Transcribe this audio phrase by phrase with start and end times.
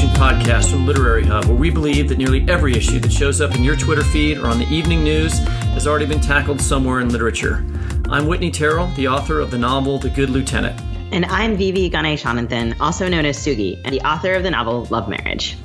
[0.00, 3.54] Fiction podcast from Literary Hub, where we believe that nearly every issue that shows up
[3.54, 5.36] in your Twitter feed or on the evening news
[5.74, 7.66] has already been tackled somewhere in literature.
[8.08, 10.80] I'm Whitney Terrell, the author of the novel The Good Lieutenant.
[11.12, 15.06] And I'm Vivi Ganeshananthan, also known as Sugi, and the author of the novel Love
[15.06, 15.58] Marriage.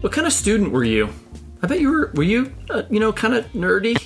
[0.00, 1.10] What kind of student were you?
[1.60, 4.02] I bet you were, were you, uh, you know, kind of nerdy?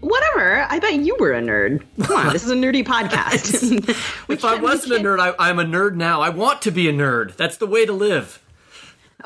[0.00, 0.62] Whatever.
[0.62, 1.84] I bet you were a nerd.
[2.04, 3.86] Come on, this is a nerdy podcast.
[4.30, 6.22] if I wasn't a nerd, I, I'm a nerd now.
[6.22, 7.36] I want to be a nerd.
[7.36, 8.40] That's the way to live.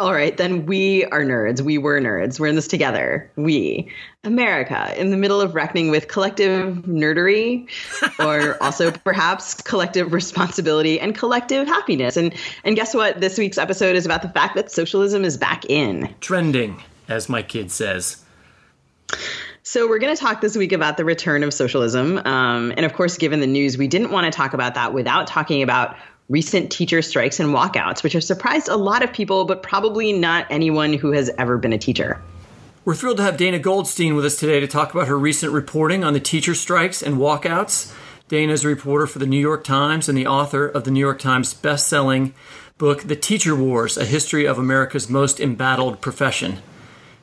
[0.01, 1.61] All right, then we are nerds.
[1.61, 2.41] We were nerds.
[2.41, 3.31] We're in this together.
[3.37, 3.93] We,
[4.25, 7.69] America, in the middle of reckoning with collective nerdery,
[8.19, 12.17] or also perhaps collective responsibility and collective happiness.
[12.17, 13.21] And and guess what?
[13.21, 16.15] This week's episode is about the fact that socialism is back in.
[16.21, 18.25] Trending, as my kid says.
[19.63, 22.17] So, we're going to talk this week about the return of socialism.
[22.17, 25.27] Um, and of course, given the news, we didn't want to talk about that without
[25.27, 25.95] talking about
[26.31, 30.47] recent teacher strikes and walkouts, which have surprised a lot of people, but probably not
[30.49, 32.23] anyone who has ever been a teacher.
[32.85, 36.05] We're thrilled to have Dana Goldstein with us today to talk about her recent reporting
[36.05, 37.93] on the teacher strikes and walkouts.
[38.29, 41.01] Dana is a reporter for the New York Times and the author of the New
[41.01, 42.33] York Times best-selling
[42.79, 46.59] book The Teacher Wars: A History of America's Most Embattled Profession.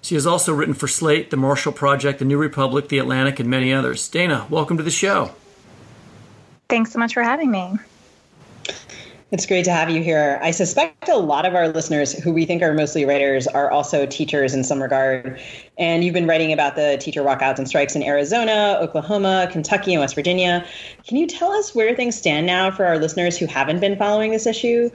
[0.01, 3.49] She has also written for Slate, The Marshall Project, The New Republic, The Atlantic, and
[3.49, 4.07] many others.
[4.09, 5.31] Dana, welcome to the show.
[6.69, 7.79] Thanks so much for having me.
[9.29, 10.39] It's great to have you here.
[10.41, 14.05] I suspect a lot of our listeners, who we think are mostly writers, are also
[14.05, 15.41] teachers in some regard.
[15.77, 19.99] And you've been writing about the teacher walkouts and strikes in Arizona, Oklahoma, Kentucky, and
[19.99, 20.65] West Virginia.
[21.05, 24.31] Can you tell us where things stand now for our listeners who haven't been following
[24.31, 24.89] this issue?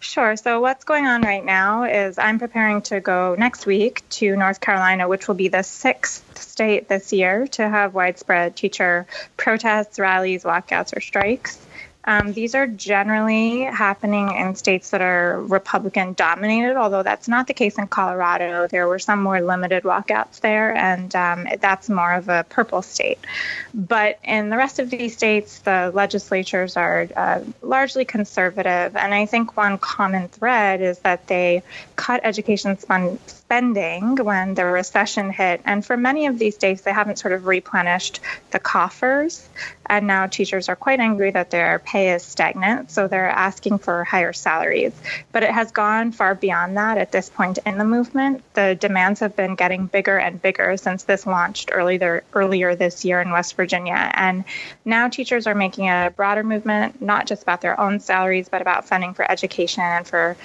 [0.00, 0.34] Sure.
[0.34, 4.60] So, what's going on right now is I'm preparing to go next week to North
[4.60, 10.42] Carolina, which will be the sixth state this year to have widespread teacher protests, rallies,
[10.42, 11.58] walkouts, or strikes.
[12.04, 17.54] Um, these are generally happening in states that are Republican dominated, although that's not the
[17.54, 18.66] case in Colorado.
[18.66, 23.18] There were some more limited walkouts there, and um, that's more of a purple state.
[23.74, 29.26] But in the rest of these states, the legislatures are uh, largely conservative, and I
[29.26, 31.62] think one common thread is that they
[31.96, 32.78] cut education
[33.50, 35.60] spending when the recession hit.
[35.64, 38.20] And for many of these states, they haven't sort of replenished
[38.52, 39.48] the coffers.
[39.86, 44.04] And now teachers are quite angry that their pay is stagnant, so they're asking for
[44.04, 44.92] higher salaries.
[45.32, 48.44] But it has gone far beyond that at this point in the movement.
[48.54, 53.20] The demands have been getting bigger and bigger since this launched earlier earlier this year
[53.20, 54.12] in West Virginia.
[54.14, 54.44] And
[54.84, 58.86] now teachers are making a broader movement, not just about their own salaries, but about
[58.86, 60.36] funding for education and for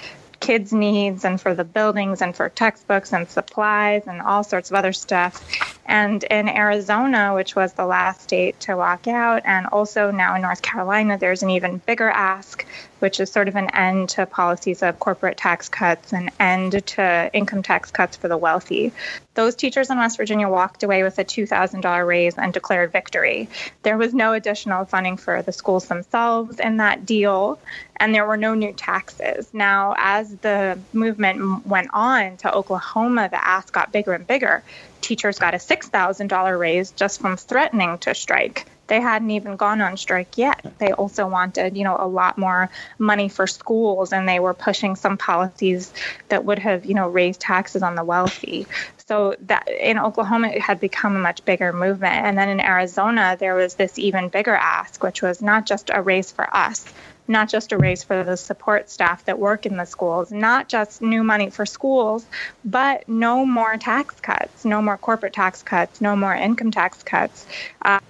[0.46, 4.76] kids' needs and for the buildings and for textbooks and supplies and all sorts of
[4.76, 5.75] other stuff.
[5.88, 10.42] And in Arizona, which was the last state to walk out, and also now in
[10.42, 12.66] North Carolina, there's an even bigger ask,
[12.98, 17.30] which is sort of an end to policies of corporate tax cuts and end to
[17.32, 18.92] income tax cuts for the wealthy.
[19.34, 23.48] Those teachers in West Virginia walked away with a $2,000 raise and declared victory.
[23.82, 27.60] There was no additional funding for the schools themselves in that deal,
[27.96, 29.52] and there were no new taxes.
[29.52, 34.64] Now, as the movement went on to Oklahoma, the ask got bigger and bigger
[35.06, 38.66] teachers got a $6,000 raise just from threatening to strike.
[38.88, 40.64] They hadn't even gone on strike yet.
[40.78, 44.96] They also wanted, you know, a lot more money for schools and they were pushing
[44.96, 45.92] some policies
[46.28, 48.66] that would have, you know, raised taxes on the wealthy.
[48.96, 52.14] So that in Oklahoma it had become a much bigger movement.
[52.14, 56.02] And then in Arizona there was this even bigger ask, which was not just a
[56.02, 56.84] raise for us,
[57.28, 61.02] not just a raise for the support staff that work in the schools, not just
[61.02, 62.24] new money for schools,
[62.64, 67.46] but no more tax cuts, no more corporate tax cuts, no more income tax cuts.
[67.82, 68.00] Um,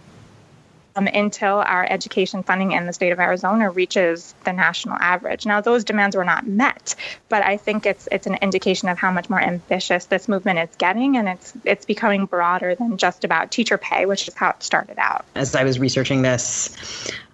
[0.97, 5.45] until our education funding in the state of Arizona reaches the national average.
[5.45, 6.95] Now, those demands were not met,
[7.29, 10.75] but I think it's it's an indication of how much more ambitious this movement is
[10.79, 14.63] getting, and it's it's becoming broader than just about teacher pay, which is how it
[14.63, 15.27] started out.
[15.35, 16.75] As I was researching this,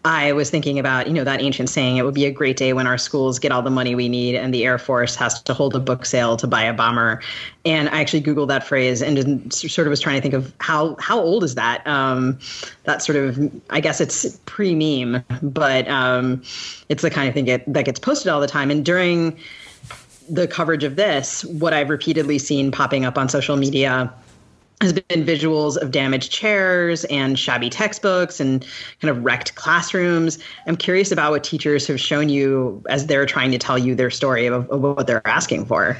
[0.04, 2.72] I was thinking about, you know, that ancient saying, it would be a great day
[2.72, 5.54] when our schools get all the money we need and the Air Force has to
[5.54, 7.22] hold a book sale to buy a bomber.
[7.64, 10.96] And I actually Googled that phrase and sort of was trying to think of how,
[10.98, 11.86] how old is that?
[11.86, 12.40] Um,
[12.82, 13.38] that sort of,
[13.70, 16.42] I guess it's pre meme, but um,
[16.88, 18.72] it's the kind of thing get, that gets posted all the time.
[18.72, 19.38] And during
[20.28, 24.12] the coverage of this, what I've repeatedly seen popping up on social media
[24.82, 28.66] has been visuals of damaged chairs and shabby textbooks and
[29.00, 30.38] kind of wrecked classrooms.
[30.66, 34.10] I'm curious about what teachers have shown you as they're trying to tell you their
[34.10, 35.96] story of, of what they're asking for.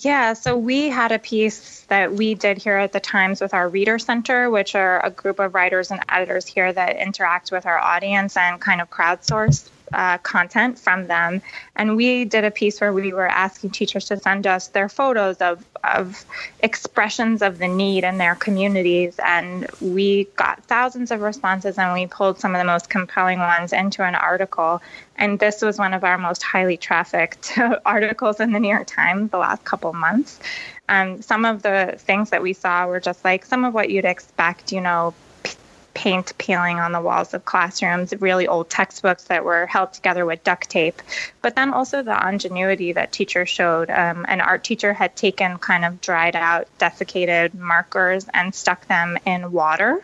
[0.00, 3.68] Yeah, so we had a piece that we did here at the Times with our
[3.68, 7.78] Reader Center, which are a group of writers and editors here that interact with our
[7.78, 11.42] audience and kind of crowdsource uh, content from them.
[11.76, 15.36] And we did a piece where we were asking teachers to send us their photos
[15.38, 16.24] of, of
[16.60, 19.18] expressions of the need in their communities.
[19.24, 23.72] And we got thousands of responses and we pulled some of the most compelling ones
[23.72, 24.82] into an article.
[25.16, 29.30] And this was one of our most highly trafficked articles in the New York Times
[29.30, 30.40] the last couple months.
[30.88, 34.06] Um, some of the things that we saw were just like some of what you'd
[34.06, 35.14] expect, you know,
[35.98, 40.44] paint peeling on the walls of classrooms, really old textbooks that were held together with
[40.44, 41.02] duct tape,
[41.42, 43.90] but then also the ingenuity that teachers showed.
[43.90, 49.18] Um, an art teacher had taken kind of dried out, desiccated markers and stuck them
[49.26, 50.00] in water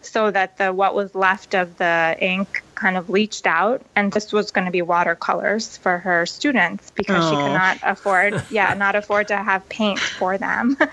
[0.00, 4.32] so that the what was left of the ink kind of leached out and this
[4.32, 8.96] was going to be watercolors for her students because she could not afford yeah not
[8.96, 10.76] afford to have paint for them.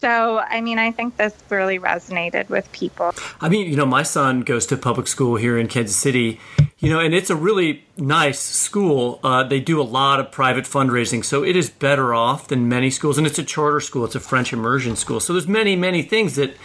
[0.00, 3.14] So i mean i think this really resonated with people.
[3.40, 6.40] I mean you know my son goes to public school here in kansas city
[6.78, 9.20] you know and it's a really nice school.
[9.22, 12.90] Uh, they do a lot of private fundraising so it is better off than many
[12.90, 15.20] schools and it's a charter school it's a french immersion school.
[15.20, 16.56] So there's many many things that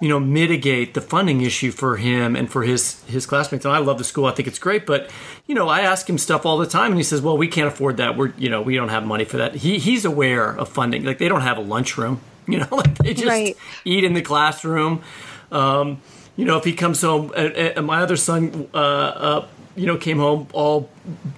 [0.00, 3.64] you know mitigate the funding issue for him and for his his classmates.
[3.64, 4.26] And i love the school.
[4.26, 4.86] I think it's great.
[4.86, 5.10] But
[5.46, 7.68] you know i ask him stuff all the time and he says well we can't
[7.68, 8.16] afford that.
[8.16, 9.56] We're you know we don't have money for that.
[9.56, 11.04] He he's aware of funding.
[11.04, 13.56] Like they don't have a lunchroom you know like they just right.
[13.84, 15.02] eat in the classroom.
[15.52, 16.00] Um,
[16.36, 19.46] you know if he comes home and, my other son uh, uh,
[19.76, 20.88] you know came home all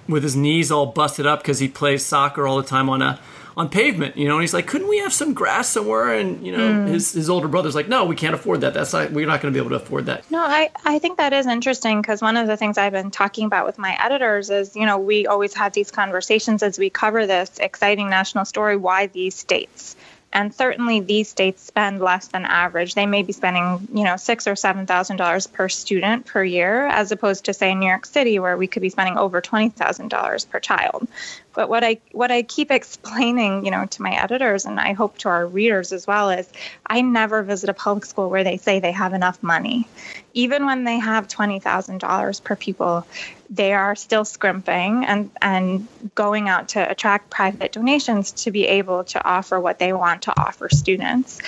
[0.07, 3.19] with his knees all busted up because he plays soccer all the time on a
[3.55, 4.35] on pavement, you know.
[4.35, 6.13] And he's like, couldn't we have some grass somewhere?
[6.13, 6.87] And you know, mm.
[6.87, 8.73] his his older brother's like, no, we can't afford that.
[8.73, 10.29] That's not we're not going to be able to afford that.
[10.31, 13.45] No, I I think that is interesting because one of the things I've been talking
[13.45, 17.25] about with my editors is, you know, we always have these conversations as we cover
[17.25, 18.77] this exciting national story.
[18.77, 19.95] Why these states?
[20.33, 22.95] and certainly these states spend less than average.
[22.95, 26.87] They may be spending, you know, six or seven thousand dollars per student per year,
[26.87, 30.09] as opposed to say New York City, where we could be spending over twenty thousand
[30.09, 31.07] dollars per child.
[31.53, 35.17] But what I what I keep explaining, you know, to my editors and I hope
[35.19, 36.49] to our readers as well is
[36.85, 39.87] I never visit a public school where they say they have enough money.
[40.33, 43.05] Even when they have twenty thousand dollars per pupil,
[43.49, 49.03] they are still scrimping and, and going out to attract private donations to be able
[49.03, 51.39] to offer what they want to offer students.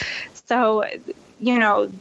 [0.46, 0.86] So,
[1.40, 1.92] you know,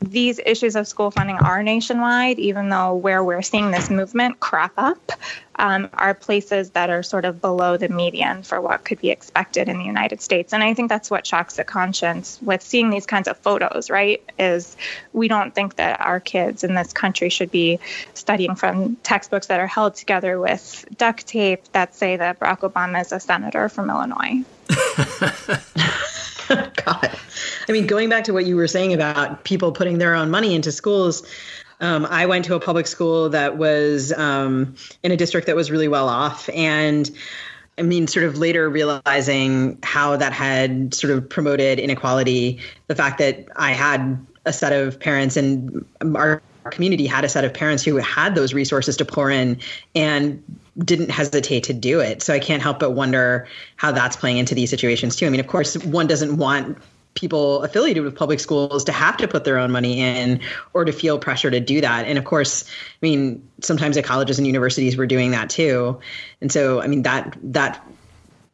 [0.00, 4.72] these issues of school funding are nationwide, even though where we're seeing this movement crop
[4.76, 5.12] up
[5.56, 9.68] um, are places that are sort of below the median for what could be expected
[9.68, 10.52] in the United States.
[10.52, 14.22] And I think that's what shocks the conscience with seeing these kinds of photos, right?
[14.38, 14.76] Is
[15.12, 17.80] we don't think that our kids in this country should be
[18.14, 23.00] studying from textbooks that are held together with duct tape that say that Barack Obama
[23.00, 24.44] is a senator from Illinois.
[26.84, 27.10] God.
[27.68, 30.54] I mean, going back to what you were saying about people putting their own money
[30.54, 31.26] into schools,
[31.80, 35.70] um, I went to a public school that was um, in a district that was
[35.70, 36.48] really well off.
[36.50, 37.10] And
[37.78, 43.18] I mean, sort of later realizing how that had sort of promoted inequality, the fact
[43.18, 45.84] that I had a set of parents and
[46.16, 49.58] our community had a set of parents who had those resources to pour in
[49.94, 50.42] and
[50.78, 52.22] didn't hesitate to do it.
[52.22, 55.26] So I can't help but wonder how that's playing into these situations too.
[55.26, 56.78] I mean, of course, one doesn't want
[57.14, 60.40] people affiliated with public schools to have to put their own money in
[60.72, 62.06] or to feel pressure to do that.
[62.06, 65.98] And of course, I mean, sometimes at colleges and universities we're doing that too.
[66.40, 67.84] And so, I mean, that that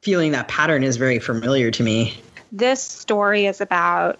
[0.00, 2.18] feeling that pattern is very familiar to me.
[2.52, 4.18] This story is about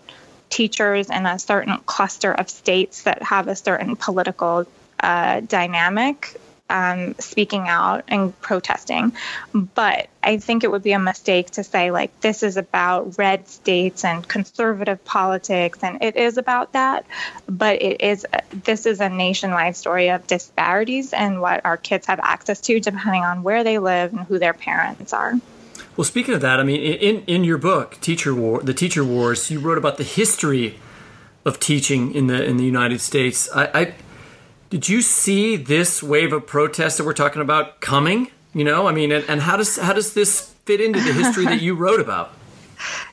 [0.51, 4.67] teachers in a certain cluster of states that have a certain political
[5.01, 9.13] uh, dynamic um, speaking out and protesting.
[9.53, 13.49] But I think it would be a mistake to say, like, this is about red
[13.49, 17.05] states and conservative politics, and it is about that.
[17.47, 22.21] But it is, this is a nationwide story of disparities and what our kids have
[22.21, 25.35] access to depending on where they live and who their parents are.
[25.97, 29.51] Well, speaking of that, I mean, in, in your book, Teacher War, The Teacher Wars,
[29.51, 30.79] you wrote about the history
[31.45, 33.49] of teaching in the in the United States.
[33.55, 33.95] I, I
[34.71, 38.31] did you see this wave of protests that we're talking about coming?
[38.55, 41.45] You know, I mean, and, and how does how does this fit into the history
[41.45, 42.33] that you wrote about?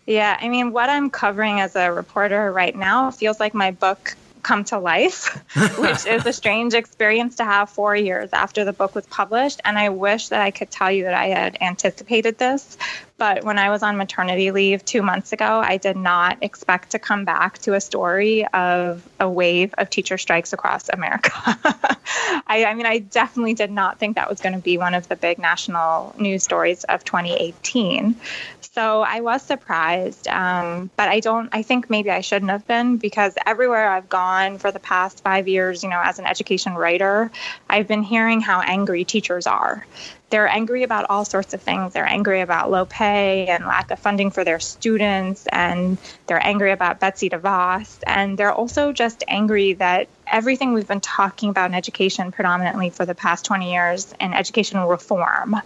[0.07, 4.15] Yeah, I mean, what I'm covering as a reporter right now feels like my book
[4.43, 5.39] come to life,
[5.77, 9.61] which is a strange experience to have four years after the book was published.
[9.63, 12.77] And I wish that I could tell you that I had anticipated this,
[13.21, 16.97] But when I was on maternity leave two months ago, I did not expect to
[16.97, 21.31] come back to a story of a wave of teacher strikes across America.
[21.35, 25.07] I, I, mean, I definitely did not think that was going to be one of
[25.07, 28.15] the big national news stories of 2018.
[28.61, 31.49] So I was surprised, um, but I don't.
[31.51, 35.47] I think maybe I shouldn't have been because everywhere I've gone for the past five
[35.47, 37.29] years, you know, as an education writer,
[37.69, 39.85] I've been hearing how angry teachers are
[40.31, 41.93] they're angry about all sorts of things.
[41.93, 46.71] They're angry about low pay and lack of funding for their students, and they're angry
[46.71, 51.75] about Betsy DeVos, and they're also just angry that everything we've been talking about in
[51.75, 55.57] education predominantly for the past 20 years in educational reform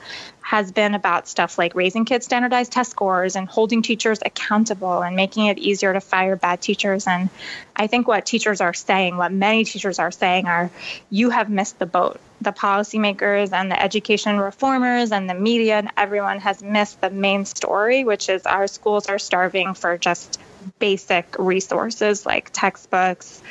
[0.46, 5.16] has been about stuff like raising kids standardized test scores and holding teachers accountable and
[5.16, 7.08] making it easier to fire bad teachers.
[7.08, 7.32] And
[7.75, 10.70] i think what teachers are saying what many teachers are saying are
[11.10, 12.20] you have missed the boat.
[12.42, 17.46] The policymakers and the education reformers and the media and everyone has missed the main
[17.46, 20.40] story which is our schools are starving for just
[20.78, 23.42] basic resources like textbooks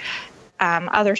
[0.60, 1.16] um, other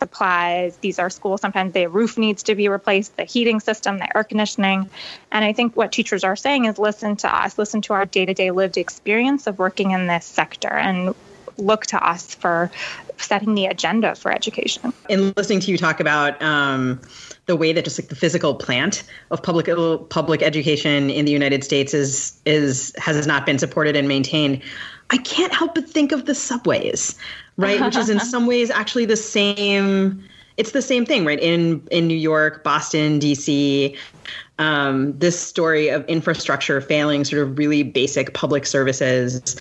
[0.00, 0.76] supplies.
[0.78, 1.40] These are schools.
[1.40, 4.90] Sometimes the roof needs to be replaced, the heating system, the air conditioning.
[5.30, 8.24] And I think what teachers are saying is listen to us, listen to our day
[8.24, 11.14] to day lived experience of working in this sector, and
[11.58, 12.70] look to us for
[13.18, 14.92] setting the agenda for education.
[15.08, 17.00] In listening to you talk about um,
[17.46, 19.68] the way that just like the physical plant of public
[20.08, 24.62] public education in the United States is is has not been supported and maintained,
[25.10, 27.16] I can't help but think of the subways
[27.60, 27.80] right?
[27.80, 30.24] Which is in some ways actually the same.
[30.56, 31.40] It's the same thing, right?
[31.40, 33.96] In in New York, Boston, D.C.
[34.58, 39.56] Um, this story of infrastructure failing, sort of really basic public services,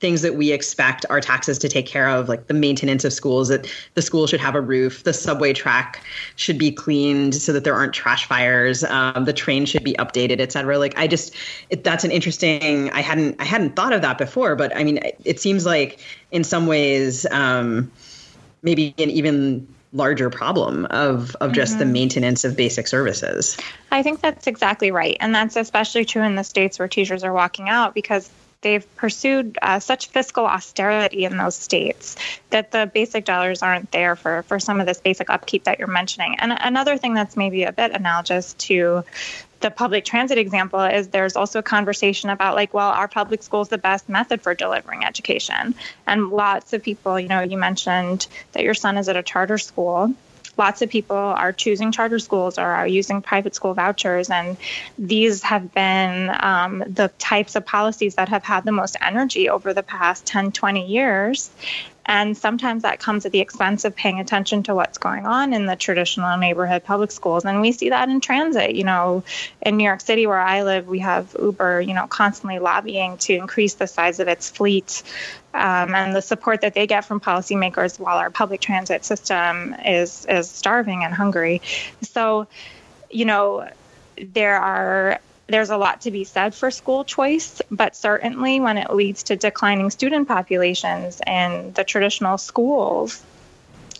[0.00, 3.48] things that we expect our taxes to take care of, like the maintenance of schools,
[3.48, 6.02] that the school should have a roof, the subway track
[6.36, 10.40] should be cleaned so that there aren't trash fires, um, the train should be updated,
[10.40, 10.78] et cetera.
[10.78, 11.34] Like I just,
[11.68, 12.90] it, that's an interesting.
[12.90, 16.44] I hadn't, I hadn't thought of that before, but I mean, it seems like in
[16.44, 17.92] some ways, um,
[18.62, 21.80] maybe an even larger problem of of just mm-hmm.
[21.80, 23.56] the maintenance of basic services.
[23.90, 25.16] I think that's exactly right.
[25.18, 28.30] And that's especially true in the states where teachers are walking out because
[28.62, 32.16] they've pursued uh, such fiscal austerity in those states
[32.50, 35.88] that the basic dollars aren't there for, for some of this basic upkeep that you're
[35.88, 36.36] mentioning.
[36.38, 39.04] And another thing that's maybe a bit analogous to
[39.60, 43.60] the public transit example is there's also a conversation about like well our public school
[43.60, 45.74] is the best method for delivering education
[46.06, 49.58] and lots of people you know you mentioned that your son is at a charter
[49.58, 50.14] school
[50.60, 54.28] lots of people are choosing charter schools or are using private school vouchers.
[54.28, 54.58] And
[54.98, 59.72] these have been um, the types of policies that have had the most energy over
[59.72, 61.50] the past 10, 20 years.
[62.10, 65.66] And sometimes that comes at the expense of paying attention to what's going on in
[65.66, 67.44] the traditional neighborhood public schools.
[67.44, 68.74] And we see that in transit.
[68.74, 69.22] You know,
[69.62, 73.34] in New York City, where I live, we have Uber, you know, constantly lobbying to
[73.34, 75.04] increase the size of its fleet
[75.54, 80.26] um, and the support that they get from policymakers while our public transit system is,
[80.26, 81.62] is starving and hungry.
[82.02, 82.48] So,
[83.08, 83.68] you know,
[84.16, 88.90] there are there's a lot to be said for school choice, but certainly when it
[88.90, 93.22] leads to declining student populations in the traditional schools,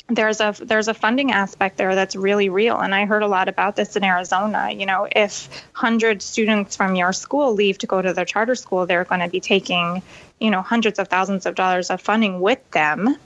[0.09, 2.79] there's a there's a funding aspect there that's really real.
[2.79, 4.71] And i heard a lot about this in arizona.
[4.73, 8.87] You know if 100 students from your school leave to go to their charter school
[8.87, 10.03] they're going to be taking
[10.41, 13.17] you know hundreds of thousands of dollars of funding with them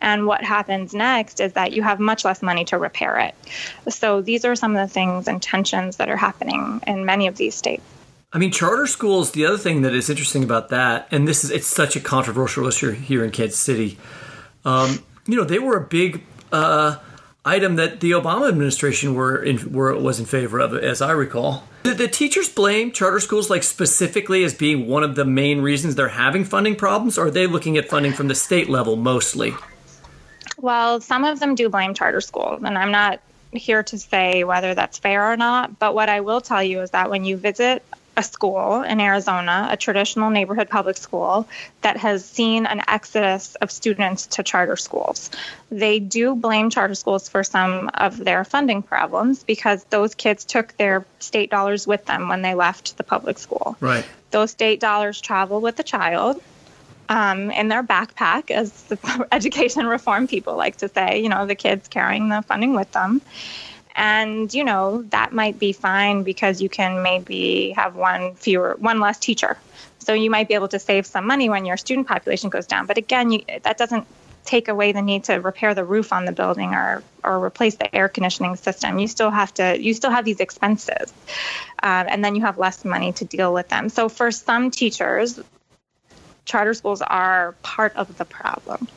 [0.00, 3.34] and what happens next is that you have much less money to repair it.
[3.88, 7.36] So these are some of the things and tensions that are happening in many of
[7.36, 7.82] these states.
[8.32, 11.50] I mean, charter schools, the other thing that is interesting about that, and this is,
[11.50, 13.98] it's such a controversial issue here in Kansas City.
[14.66, 16.96] Um, you know, they were a big uh,
[17.44, 21.64] item that the Obama administration were in, were was in favor of, as I recall.
[21.84, 25.94] Did the teachers blame charter schools like specifically as being one of the main reasons
[25.94, 29.54] they're having funding problems, or are they looking at funding from the state level mostly?
[30.60, 33.20] Well, some of them do blame charter schools, and I'm not
[33.52, 35.78] here to say whether that's fair or not.
[35.78, 37.82] But what I will tell you is that when you visit
[38.18, 41.48] a school in Arizona, a traditional neighborhood public school
[41.82, 45.30] that has seen an exodus of students to charter schools.
[45.70, 50.76] They do blame charter schools for some of their funding problems because those kids took
[50.76, 53.76] their state dollars with them when they left the public school.
[53.78, 54.04] Right.
[54.32, 56.42] Those state dollars travel with the child
[57.08, 61.54] um, in their backpack, as the education reform people like to say, you know, the
[61.54, 63.20] kids carrying the funding with them.
[63.94, 69.00] And, you know, that might be fine because you can maybe have one fewer, one
[69.00, 69.58] less teacher.
[69.98, 72.86] So you might be able to save some money when your student population goes down.
[72.86, 74.06] But again, you, that doesn't
[74.48, 77.94] take away the need to repair the roof on the building or or replace the
[77.94, 78.98] air conditioning system.
[78.98, 81.12] You still have to you still have these expenses,
[81.82, 83.90] um, and then you have less money to deal with them.
[83.90, 85.38] So for some teachers,
[86.48, 88.88] charter schools are part of the problem.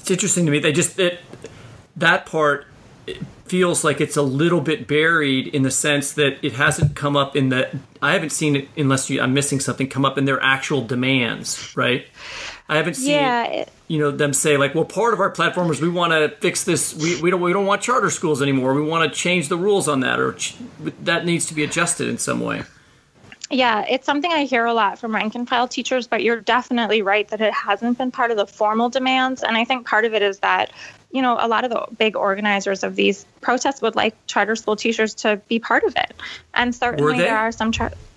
[0.00, 0.60] It's interesting to me.
[0.60, 1.20] They just it,
[1.96, 2.66] that part
[3.46, 7.34] feels like it's a little bit buried in the sense that it hasn't come up
[7.34, 7.68] in the
[8.00, 11.76] I haven't seen it unless you, I'm missing something come up in their actual demands,
[11.76, 12.06] right?
[12.68, 15.68] I haven't seen yeah, it, you know them say like, well, part of our platform
[15.72, 16.94] is we want to fix this.
[16.94, 18.72] We, we don't we don't want charter schools anymore.
[18.74, 20.54] We want to change the rules on that, or ch-
[21.02, 22.62] that needs to be adjusted in some way.
[23.50, 27.02] Yeah, it's something I hear a lot from rank and file teachers, but you're definitely
[27.02, 29.42] right that it hasn't been part of the formal demands.
[29.42, 30.70] And I think part of it is that
[31.12, 34.76] you know, a lot of the big organizers of these protests would like charter school
[34.76, 36.12] teachers to be part of it.
[36.54, 37.72] And certainly there are some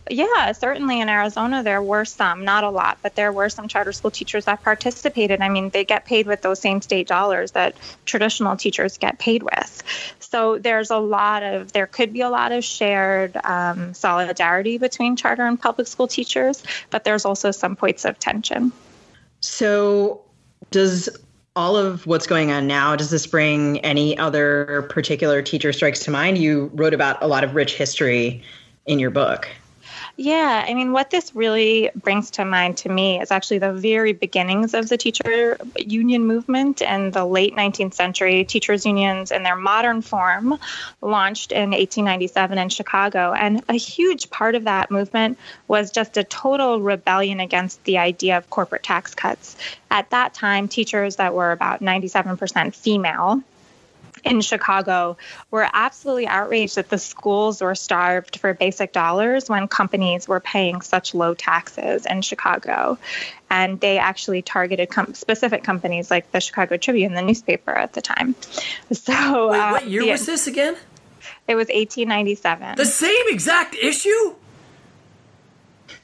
[0.09, 3.91] yeah, certainly in Arizona there were some, not a lot, but there were some charter
[3.91, 5.41] school teachers that participated.
[5.41, 9.43] I mean, they get paid with those same state dollars that traditional teachers get paid
[9.43, 9.83] with.
[10.19, 15.15] So there's a lot of, there could be a lot of shared um, solidarity between
[15.15, 18.71] charter and public school teachers, but there's also some points of tension.
[19.39, 20.21] So
[20.71, 21.09] does
[21.55, 26.11] all of what's going on now, does this bring any other particular teacher strikes to
[26.11, 26.37] mind?
[26.37, 28.43] You wrote about a lot of rich history
[28.85, 29.47] in your book.
[30.15, 34.13] Yeah, I mean, what this really brings to mind to me is actually the very
[34.13, 38.43] beginnings of the teacher union movement and the late 19th century.
[38.43, 40.59] Teachers' unions, in their modern form,
[41.01, 43.33] launched in 1897 in Chicago.
[43.33, 48.37] And a huge part of that movement was just a total rebellion against the idea
[48.37, 49.57] of corporate tax cuts.
[49.89, 53.41] At that time, teachers that were about 97% female
[54.23, 55.17] in Chicago
[55.51, 60.81] were absolutely outraged that the schools were starved for basic dollars when companies were paying
[60.81, 62.97] such low taxes in Chicago.
[63.49, 68.01] And they actually targeted com- specific companies like the Chicago Tribune, the newspaper at the
[68.01, 68.35] time.
[68.91, 70.75] So, Wait, what uh, year the, was this again?
[71.47, 72.75] It was 1897.
[72.77, 74.35] The same exact issue?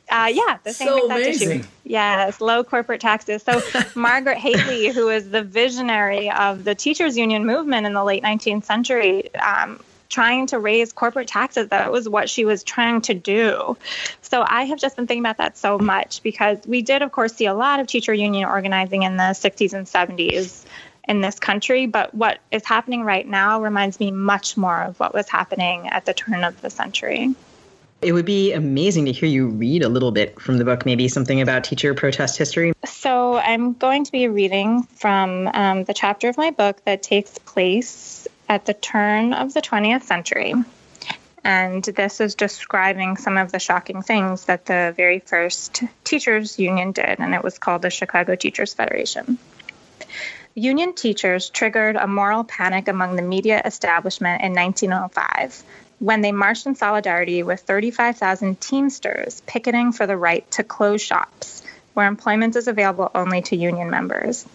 [0.10, 1.60] Uh, yeah, the same so exact amazing.
[1.60, 1.70] issue.
[1.84, 3.44] Yes, low corporate taxes.
[3.44, 3.62] So
[3.96, 8.64] Margaret Haley, who was the visionary of the teachers union movement in the late 19th
[8.64, 11.70] century, um, trying to raise corporate taxes.
[11.70, 13.78] That was what she was trying to do.
[14.22, 17.34] So I have just been thinking about that so much because we did, of course,
[17.34, 20.66] see a lot of teacher union organizing in the 60s and 70s
[21.08, 21.86] in this country.
[21.86, 26.06] But what is happening right now reminds me much more of what was happening at
[26.06, 27.36] the turn of the century.
[28.02, 31.10] It would be amazing to hear you read a little bit from the book, maybe
[31.10, 32.72] something about teacher protest history.
[32.86, 37.38] So, I'm going to be reading from um, the chapter of my book that takes
[37.40, 40.54] place at the turn of the 20th century.
[41.44, 46.94] And this is describing some of the shocking things that the very first teachers' union
[46.94, 49.38] did, and it was called the Chicago Teachers Federation.
[50.56, 55.64] Union teachers triggered a moral panic among the media establishment in 1905
[56.00, 61.64] when they marched in solidarity with 35,000 Teamsters picketing for the right to close shops
[61.94, 64.46] where employment is available only to union members.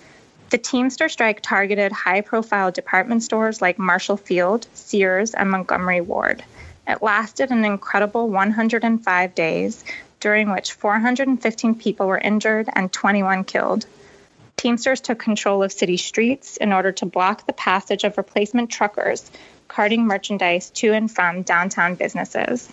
[0.50, 6.42] The Teamster strike targeted high profile department stores like Marshall Field, Sears, and Montgomery Ward.
[6.87, 9.85] It lasted an incredible 105 days,
[10.20, 13.85] during which 415 people were injured and 21 killed.
[14.57, 19.30] Teamsters took control of city streets in order to block the passage of replacement truckers
[19.74, 22.70] carting merchandise to and from downtown businesses.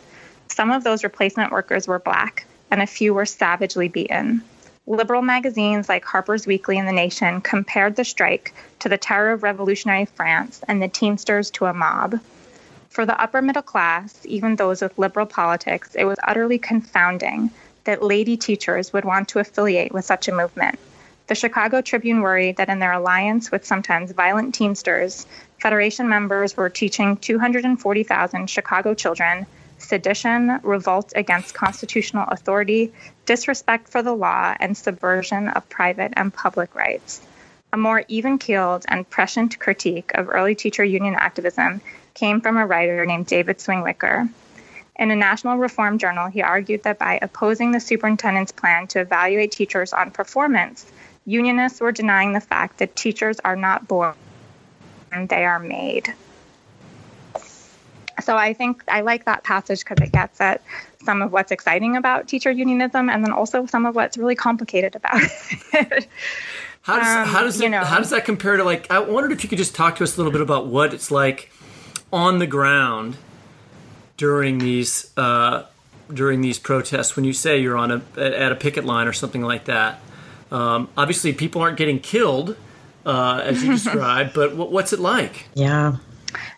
[0.49, 4.43] Some of those replacement workers were black, and a few were savagely beaten.
[4.85, 9.41] Liberal magazines like Harper's Weekly and The Nation compared the strike to the terror of
[9.41, 12.19] revolutionary France and the Teamsters to a mob.
[12.89, 17.49] For the upper middle class, even those with liberal politics, it was utterly confounding
[17.85, 20.77] that lady teachers would want to affiliate with such a movement.
[21.27, 25.25] The Chicago Tribune worried that in their alliance with sometimes violent Teamsters,
[25.59, 29.45] Federation members were teaching 240,000 Chicago children
[29.77, 32.93] sedition, revolt against constitutional authority,
[33.25, 37.21] disrespect for the law, and subversion of private and public rights.
[37.73, 41.81] A more even keeled and prescient critique of early teacher union activism
[42.13, 44.29] came from a writer named David Swingwicker.
[44.97, 49.51] In a national reform journal, he argued that by opposing the superintendent's plan to evaluate
[49.51, 50.85] teachers on performance,
[51.25, 54.15] unionists were denying the fact that teachers are not born
[55.27, 56.13] they are made.
[58.21, 60.61] So I think I like that passage because it gets at
[61.03, 64.95] some of what's exciting about teacher unionism and then also some of what's really complicated
[64.95, 65.21] about
[65.73, 66.07] it.
[66.83, 68.99] How does, um, how, does it, you know, how does that compare to like I
[68.99, 71.51] wondered if you could just talk to us a little bit about what it's like
[72.13, 73.17] on the ground
[74.17, 75.63] during these uh,
[76.13, 79.41] during these protests when you say you're on a at a picket line or something
[79.41, 79.99] like that.
[80.51, 82.55] Um, obviously, people aren't getting killed
[83.05, 84.33] uh, as you described.
[84.33, 85.45] but what's it like?
[85.53, 85.97] Yeah.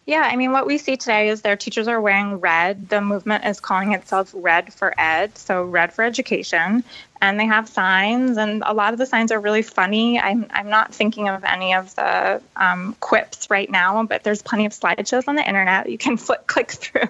[0.06, 2.89] Yeah, I mean, what we see today is their teachers are wearing red.
[2.89, 6.84] The movement is calling itself Red for Ed, so Red for Education.
[7.21, 10.19] And they have signs, and a lot of the signs are really funny.
[10.19, 14.65] I'm, I'm not thinking of any of the um, quips right now, but there's plenty
[14.65, 17.08] of slideshows on the internet you can flip, click through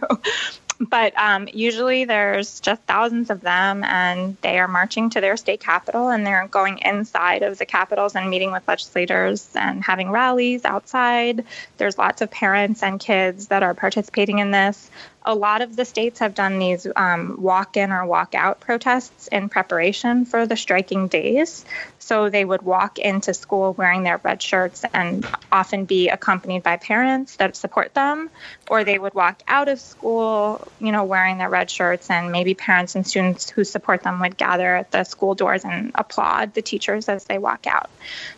[0.79, 5.59] but um, usually there's just thousands of them, and they are marching to their state
[5.59, 10.65] capital, and they're going inside of the capitals and meeting with legislators and having rallies
[10.65, 11.45] outside.
[11.77, 14.89] There's lots of parents and kids that are participating in this
[15.25, 19.27] a lot of the states have done these um, walk in or walk out protests
[19.27, 21.65] in preparation for the striking days.
[21.99, 26.77] So they would walk into school wearing their red shirts and often be accompanied by
[26.77, 28.29] parents that support them,
[28.69, 32.53] or they would walk out of school, you know, wearing their red shirts, and maybe
[32.53, 36.61] parents and students who support them would gather at the school doors and applaud the
[36.61, 37.89] teachers as they walk out.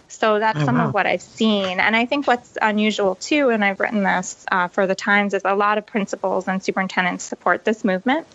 [0.08, 0.88] So that's oh, some wow.
[0.88, 1.80] of what I've seen.
[1.80, 5.42] And I think what's unusual too, and I've written this uh, for the Times, is
[5.46, 8.28] a lot of principals and superintendents support this movement.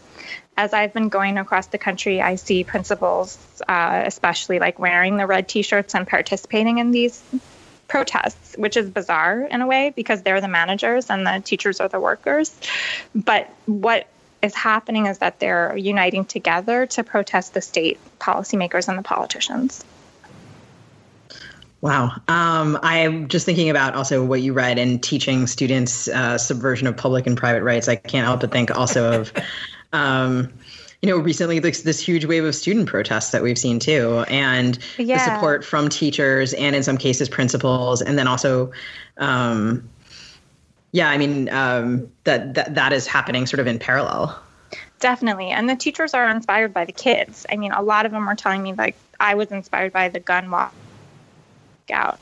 [0.56, 5.26] As I've been going across the country, I see principals, uh, especially like wearing the
[5.26, 7.22] red t shirts and participating in these
[7.88, 11.88] protests, which is bizarre in a way because they're the managers and the teachers are
[11.88, 12.54] the workers.
[13.14, 14.06] But what
[14.42, 19.84] is happening is that they're uniting together to protest the state policymakers and the politicians.
[21.80, 22.12] Wow.
[22.28, 26.96] Um, I'm just thinking about also what you read in teaching students uh, subversion of
[26.96, 27.88] public and private rights.
[27.88, 29.32] I can't help but think also of,
[29.92, 30.52] um,
[31.00, 34.78] you know, recently this, this huge wave of student protests that we've seen too, and
[34.98, 35.16] yeah.
[35.16, 38.70] the support from teachers and in some cases principals, and then also,
[39.16, 39.88] um,
[40.92, 44.38] yeah, I mean um, that, that that is happening sort of in parallel.
[44.98, 47.46] Definitely, and the teachers are inspired by the kids.
[47.50, 50.20] I mean, a lot of them are telling me like I was inspired by the
[50.20, 50.74] gun walk
[51.92, 52.18] out.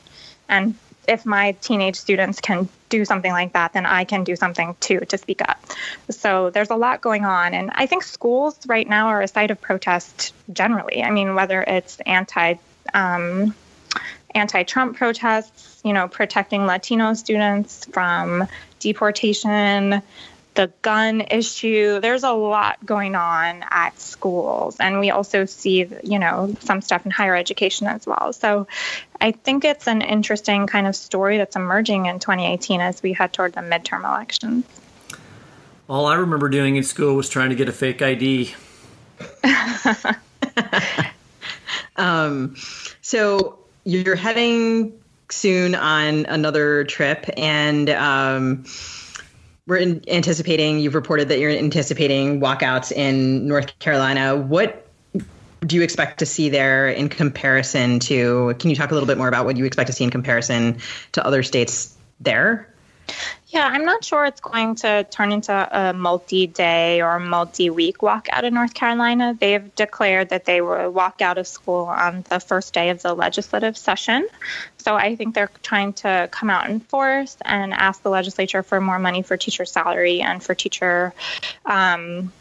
[0.47, 0.75] And
[1.07, 4.99] if my teenage students can do something like that, then I can do something too
[4.99, 5.63] to speak up.
[6.09, 7.53] So there's a lot going on.
[7.53, 11.03] And I think schools right now are a site of protest generally.
[11.03, 12.55] I mean, whether it's anti
[12.93, 13.55] um,
[14.35, 18.47] anti Trump protests, you know, protecting Latino students from
[18.79, 20.01] deportation,
[20.59, 22.01] the gun issue.
[22.01, 24.75] There's a lot going on at schools.
[24.77, 28.33] And we also see, you know, some stuff in higher education as well.
[28.33, 28.67] So
[29.21, 33.31] I think it's an interesting kind of story that's emerging in 2018 as we head
[33.31, 34.65] toward the midterm elections.
[35.87, 38.53] All I remember doing in school was trying to get a fake ID.
[41.95, 42.57] um,
[42.99, 48.65] so you're heading soon on another trip, and um,
[49.69, 50.79] we're in, anticipating.
[50.79, 54.35] You've reported that you're anticipating walkouts in North Carolina.
[54.35, 54.87] What
[55.61, 58.55] do you expect to see there in comparison to?
[58.57, 60.79] Can you talk a little bit more about what you expect to see in comparison
[61.11, 62.73] to other states there?
[63.51, 67.97] Yeah, I'm not sure it's going to turn into a multi day or multi week
[67.97, 69.35] walkout in North Carolina.
[69.39, 73.15] They've declared that they will walk out of school on the first day of the
[73.15, 74.27] legislative session.
[74.77, 78.79] So I think they're trying to come out in force and ask the legislature for
[78.79, 81.15] more money for teacher salary and for teacher.
[81.65, 82.31] Um,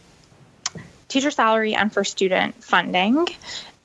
[1.09, 3.27] teacher salary and for student funding.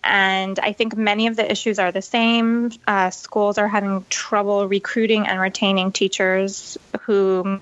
[0.03, 2.71] And I think many of the issues are the same.
[2.85, 7.59] Uh, schools are having trouble recruiting and retaining teachers who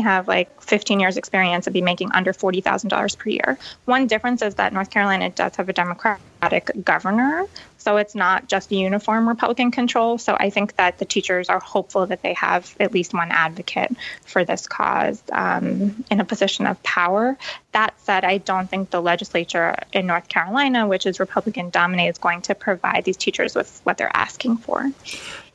[0.00, 3.58] have like 15 years experience and be making under $40,000 per year.
[3.84, 7.46] One difference is that North Carolina does have a Democratic governor,
[7.78, 10.18] so it's not just uniform Republican control.
[10.18, 13.90] So I think that the teachers are hopeful that they have at least one advocate
[14.24, 17.36] for this cause um, in a position of power.
[17.72, 22.18] That said, I don't think the legislature in North Carolina, which is Republican dominated, is
[22.18, 24.90] going to provide these teachers with what they're asking for.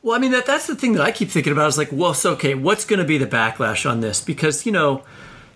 [0.02, 2.14] Well, I mean that that's the thing that I keep thinking about is like, well,
[2.14, 4.20] so okay, what's going to be the backlash on this?
[4.20, 5.02] Because you know,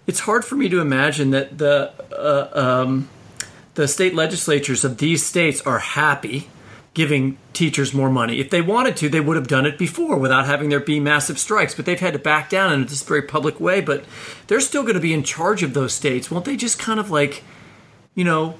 [0.06, 2.50] it's hard for me to imagine that the uh,
[2.82, 3.08] um,
[3.74, 6.48] the state legislatures of these states are happy
[6.94, 8.38] giving teachers more money.
[8.38, 11.38] If they wanted to, they would have done it before without having there be massive
[11.38, 13.80] strikes, but they've had to back down in this very public way.
[13.80, 14.04] But
[14.48, 16.30] they're still going to be in charge of those states.
[16.30, 17.44] Won't they just kind of like,
[18.14, 18.56] you know,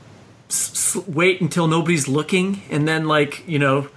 [0.49, 3.89] s- wait until nobody's looking and then, like, you know,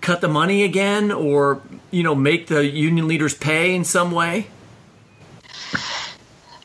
[0.00, 1.60] cut the money again or,
[1.90, 4.46] you know, make the union leaders pay in some way?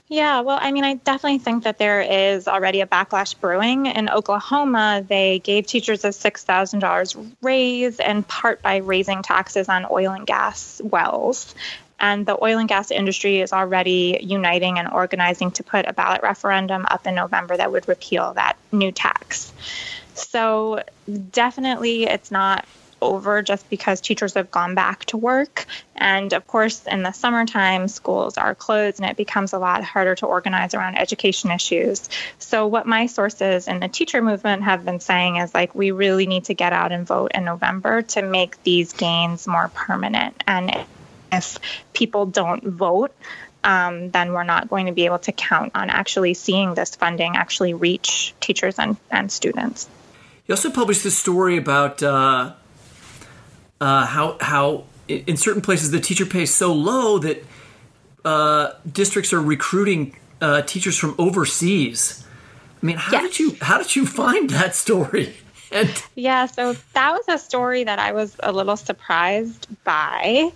[0.08, 3.88] Yeah, well, I mean, I definitely think that there is already a backlash brewing.
[3.88, 10.12] In Oklahoma, they gave teachers a $6,000 raise, in part by raising taxes on oil
[10.12, 11.56] and gas wells.
[12.00, 16.22] And the oil and gas industry is already uniting and organizing to put a ballot
[16.22, 19.52] referendum up in November that would repeal that new tax.
[20.14, 20.84] So,
[21.32, 22.66] definitely, it's not
[23.02, 25.66] over just because teachers have gone back to work.
[25.96, 30.16] And of course, in the summertime, schools are closed and it becomes a lot harder
[30.16, 32.10] to organize around education issues.
[32.40, 36.28] So, what my sources in the teacher movement have been saying is like, we really
[36.28, 40.44] need to get out and vote in November to make these gains more permanent.
[40.48, 40.86] And
[41.32, 41.58] if
[41.94, 43.14] people don't vote,
[43.64, 47.36] um, then we're not going to be able to count on actually seeing this funding
[47.36, 49.90] actually reach teachers and, and students.
[50.46, 52.54] You also published this story about uh,
[53.82, 57.44] uh, how how in certain places the teacher pay is so low that
[58.24, 62.26] uh, districts are recruiting uh, teachers from overseas.
[62.82, 65.36] I mean, how did you how did you find that story?
[65.72, 70.52] And- yeah, so that was a story that I was a little surprised by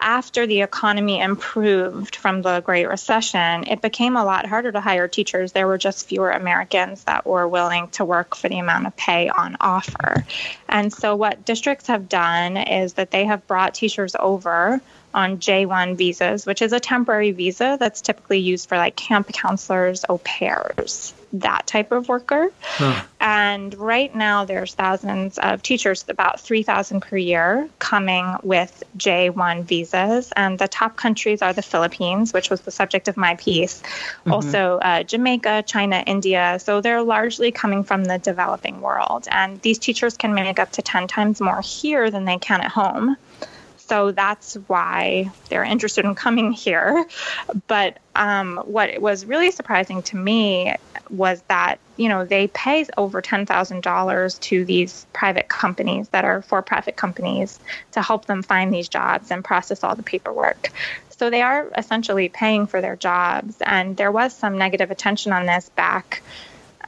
[0.00, 5.08] after the economy improved from the Great Recession, it became a lot harder to hire
[5.08, 5.52] teachers.
[5.52, 9.28] There were just fewer Americans that were willing to work for the amount of pay
[9.28, 10.24] on offer.
[10.68, 14.80] And so, what districts have done is that they have brought teachers over
[15.12, 20.04] on J1 visas, which is a temporary visa that's typically used for like camp counselors,
[20.08, 22.50] au pairs, that type of worker.
[22.62, 23.02] Huh.
[23.20, 30.32] And right now, there's thousands of teachers, about 3,000 per year, coming with J1 visas.
[30.36, 34.32] And the top countries are the Philippines, which was the subject of my piece, mm-hmm.
[34.32, 36.58] also uh, Jamaica, China, India.
[36.60, 39.28] So they're largely coming from the developing world.
[39.30, 42.70] And these teachers can make up to 10 times more here than they can at
[42.70, 43.16] home
[43.90, 47.04] so that's why they're interested in coming here.
[47.66, 50.76] But um, what was really surprising to me
[51.08, 56.24] was that you know they pay over ten thousand dollars to these private companies that
[56.24, 57.58] are for-profit companies
[57.90, 60.70] to help them find these jobs and process all the paperwork.
[61.18, 65.46] So they are essentially paying for their jobs, and there was some negative attention on
[65.46, 66.22] this back.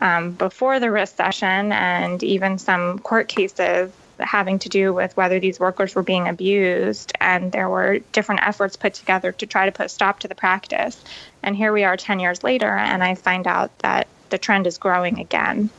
[0.00, 5.58] Um, before the recession, and even some court cases having to do with whether these
[5.58, 7.12] workers were being abused.
[7.20, 10.34] And there were different efforts put together to try to put a stop to the
[10.34, 11.02] practice.
[11.42, 14.78] And here we are 10 years later, and I find out that the trend is
[14.78, 15.70] growing again.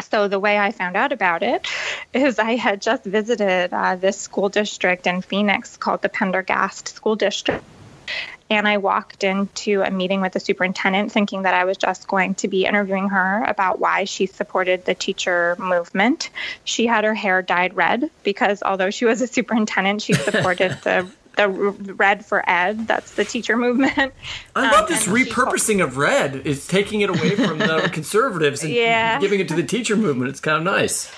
[0.00, 1.66] So, the way I found out about it
[2.12, 7.16] is I had just visited uh, this school district in Phoenix called the Pendergast School
[7.16, 7.62] District
[8.52, 12.34] and I walked into a meeting with the superintendent thinking that I was just going
[12.36, 16.28] to be interviewing her about why she supported the teacher movement.
[16.64, 21.10] She had her hair dyed red because although she was a superintendent, she supported the
[21.34, 22.86] the red for ed.
[22.86, 24.12] That's the teacher movement.
[24.54, 26.42] I love um, this repurposing of red.
[26.44, 29.18] It's taking it away from the conservatives and yeah.
[29.18, 30.28] giving it to the teacher movement.
[30.28, 31.10] It's kind of nice.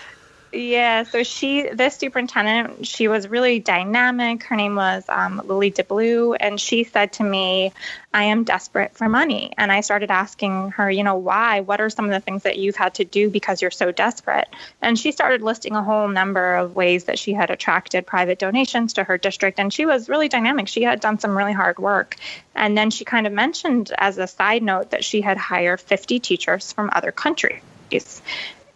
[0.54, 4.44] Yeah, so she, this superintendent, she was really dynamic.
[4.44, 7.72] Her name was um, Lily DeBlieux, and she said to me,
[8.12, 9.52] I am desperate for money.
[9.58, 11.62] And I started asking her, you know, why?
[11.62, 14.46] What are some of the things that you've had to do because you're so desperate?
[14.80, 18.92] And she started listing a whole number of ways that she had attracted private donations
[18.92, 19.58] to her district.
[19.58, 20.68] And she was really dynamic.
[20.68, 22.14] She had done some really hard work.
[22.54, 26.20] And then she kind of mentioned as a side note that she had hired 50
[26.20, 28.22] teachers from other countries.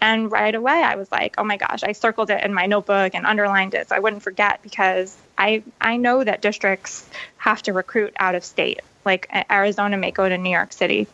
[0.00, 3.14] And right away, I was like, oh my gosh, I circled it in my notebook
[3.14, 7.08] and underlined it so I wouldn't forget because I, I know that districts
[7.38, 8.80] have to recruit out of state.
[9.04, 11.08] Like Arizona may go to New York City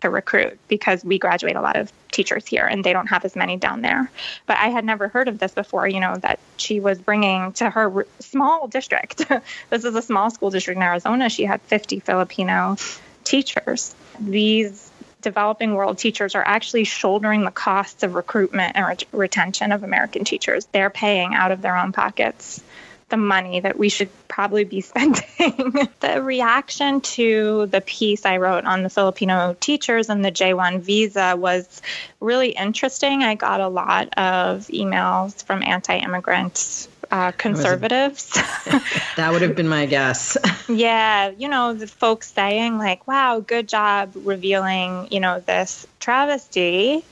[0.00, 3.36] to recruit because we graduate a lot of teachers here and they don't have as
[3.36, 4.10] many down there.
[4.46, 7.70] But I had never heard of this before, you know, that she was bringing to
[7.70, 9.18] her small district.
[9.70, 11.28] this is a small school district in Arizona.
[11.28, 12.76] She had 50 Filipino
[13.24, 13.94] teachers.
[14.18, 14.90] These
[15.22, 20.24] developing world teachers are actually shouldering the costs of recruitment and re- retention of American
[20.24, 20.66] teachers.
[20.66, 22.62] They're paying out of their own pockets
[23.08, 25.88] the money that we should probably be spending.
[26.00, 31.34] the reaction to the piece I wrote on the Filipino teachers and the J1 visa
[31.36, 31.82] was
[32.20, 33.22] really interesting.
[33.22, 38.30] I got a lot of emails from anti immigrant uh, conservatives.
[39.16, 40.36] that would have been my guess.
[40.68, 47.04] yeah, you know, the folks saying like, "Wow, good job revealing, you know, this travesty."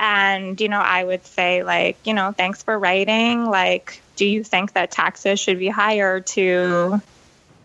[0.00, 3.46] And, you know, I would say like, you know, thanks for writing.
[3.46, 7.02] Like, do you think that taxes should be higher to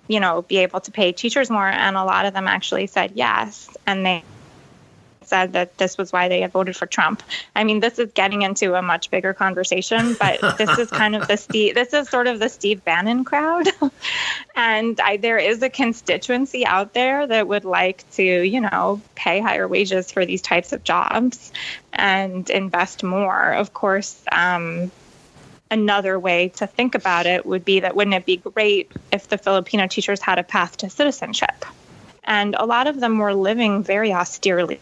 [0.08, 3.14] you know, be able to pay teachers more and a lot of them actually said
[3.16, 4.24] yes and they
[5.34, 7.24] said that this was why they had voted for Trump.
[7.56, 11.28] I mean, this is getting into a much bigger conversation, but this is kind of
[11.28, 13.68] the Steve, this is sort of the Steve Bannon crowd.
[14.56, 19.40] and I, there is a constituency out there that would like to, you know, pay
[19.40, 21.52] higher wages for these types of jobs
[21.92, 23.54] and invest more.
[23.54, 24.92] Of course, um,
[25.72, 29.40] another way to think about it would be that wouldn't it be great if the
[29.40, 31.66] Filipino teachers had a path to citizenship?
[32.24, 34.80] And a lot of them were living very austerely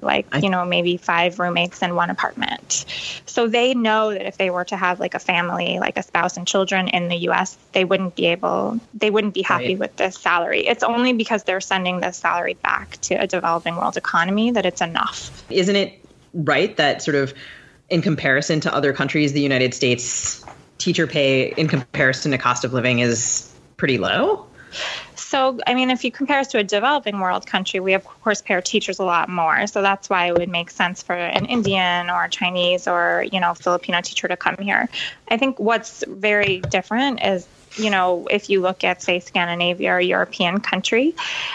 [0.00, 2.84] like I, you know maybe five roommates in one apartment.
[3.26, 6.36] So they know that if they were to have like a family like a spouse
[6.36, 9.78] and children in the us they wouldn't be able they wouldn't be happy right.
[9.78, 10.66] with this salary.
[10.66, 14.80] It's only because they're sending this salary back to a developing world economy that it's
[14.80, 15.44] enough.
[15.50, 16.04] Isn't it
[16.34, 17.34] right that sort of
[17.88, 20.44] in comparison to other countries the united states
[20.78, 24.46] teacher pay in comparison to cost of living is pretty low
[25.30, 28.40] so, I mean, if you compare us to a developing world country, we of course
[28.40, 29.66] pay our teachers a lot more.
[29.66, 33.52] So that's why it would make sense for an Indian or Chinese or, you know,
[33.52, 34.88] Filipino teacher to come here.
[35.28, 40.00] I think what's very different is you know, if you look at, say, Scandinavia or
[40.00, 41.14] European country,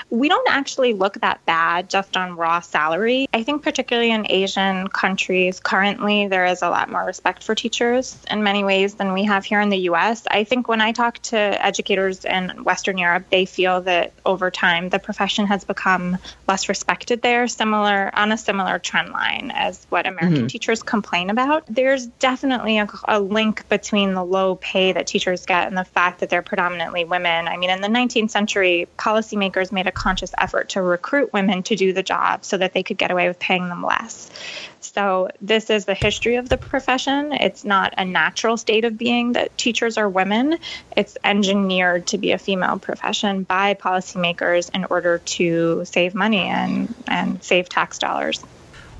[0.09, 3.27] we don't actually look that bad just on raw salary.
[3.33, 8.17] I think, particularly in Asian countries, currently there is a lot more respect for teachers
[8.29, 10.25] in many ways than we have here in the US.
[10.29, 14.89] I think when I talk to educators in Western Europe, they feel that over time
[14.89, 20.05] the profession has become less respected there, similar on a similar trend line as what
[20.05, 20.47] American mm-hmm.
[20.47, 21.63] teachers complain about.
[21.67, 26.02] There's definitely a, a link between the low pay that teachers get and the fact
[26.03, 27.47] fact that they're predominantly women.
[27.47, 31.77] I mean, in the 19th century, policymakers made a conscious effort to recruit women to
[31.77, 34.29] do the job so that they could get away with paying them less.
[34.81, 37.31] So, this is the history of the profession.
[37.31, 40.57] It's not a natural state of being that teachers are women.
[40.97, 46.93] It's engineered to be a female profession by policymakers in order to save money and,
[47.07, 48.43] and save tax dollars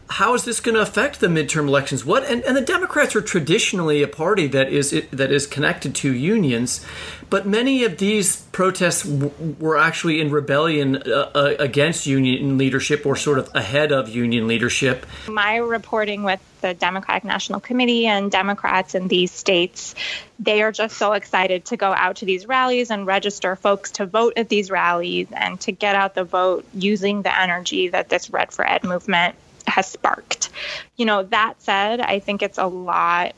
[0.09, 2.05] how is this going to affect the midterm elections?
[2.05, 6.13] What and, and the Democrats are traditionally a party that is that is connected to
[6.13, 6.85] unions,
[7.29, 13.05] but many of these protests w- were actually in rebellion uh, uh, against union leadership
[13.05, 15.05] or sort of ahead of union leadership.
[15.27, 19.95] My reporting with the Democratic National Committee and Democrats in these states,
[20.39, 24.05] they are just so excited to go out to these rallies and register folks to
[24.05, 28.29] vote at these rallies and to get out the vote using the energy that this
[28.29, 29.35] Red for Ed movement
[29.67, 30.49] has sparked.
[30.95, 33.34] You know, that said, I think it's a lot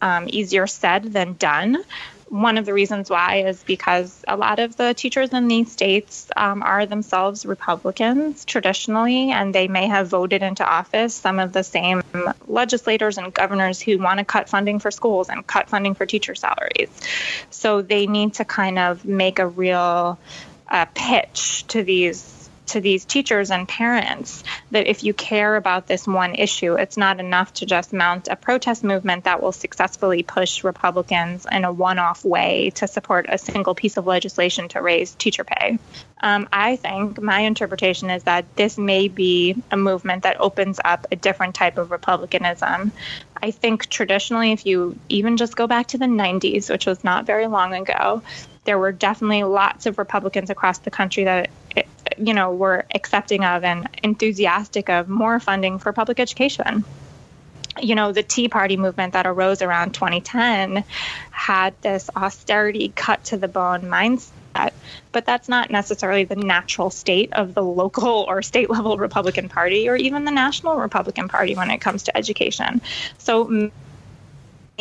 [0.00, 1.82] um, easier said than done.
[2.28, 6.30] One of the reasons why is because a lot of the teachers in these states
[6.34, 11.62] um, are themselves Republicans traditionally, and they may have voted into office some of the
[11.62, 12.02] same
[12.46, 16.34] legislators and governors who want to cut funding for schools and cut funding for teacher
[16.34, 16.88] salaries.
[17.50, 20.18] So they need to kind of make a real
[20.68, 22.41] uh, pitch to these
[22.72, 27.20] to these teachers and parents that if you care about this one issue, it's not
[27.20, 31.98] enough to just mount a protest movement that will successfully push Republicans in a one
[31.98, 35.78] off way to support a single piece of legislation to raise teacher pay.
[36.20, 41.06] Um, I think my interpretation is that this may be a movement that opens up
[41.10, 42.92] a different type of Republicanism.
[43.36, 47.26] I think traditionally, if you even just go back to the 90s, which was not
[47.26, 48.22] very long ago,
[48.64, 51.50] there were definitely lots of Republicans across the country that
[52.18, 56.84] you know, were accepting of and enthusiastic of more funding for public education.
[57.80, 60.84] You know, the Tea Party movement that arose around 2010
[61.30, 64.72] had this austerity cut to the bone mindset,
[65.10, 69.88] but that's not necessarily the natural state of the local or state level Republican Party
[69.88, 72.82] or even the national Republican Party when it comes to education.
[73.16, 73.70] So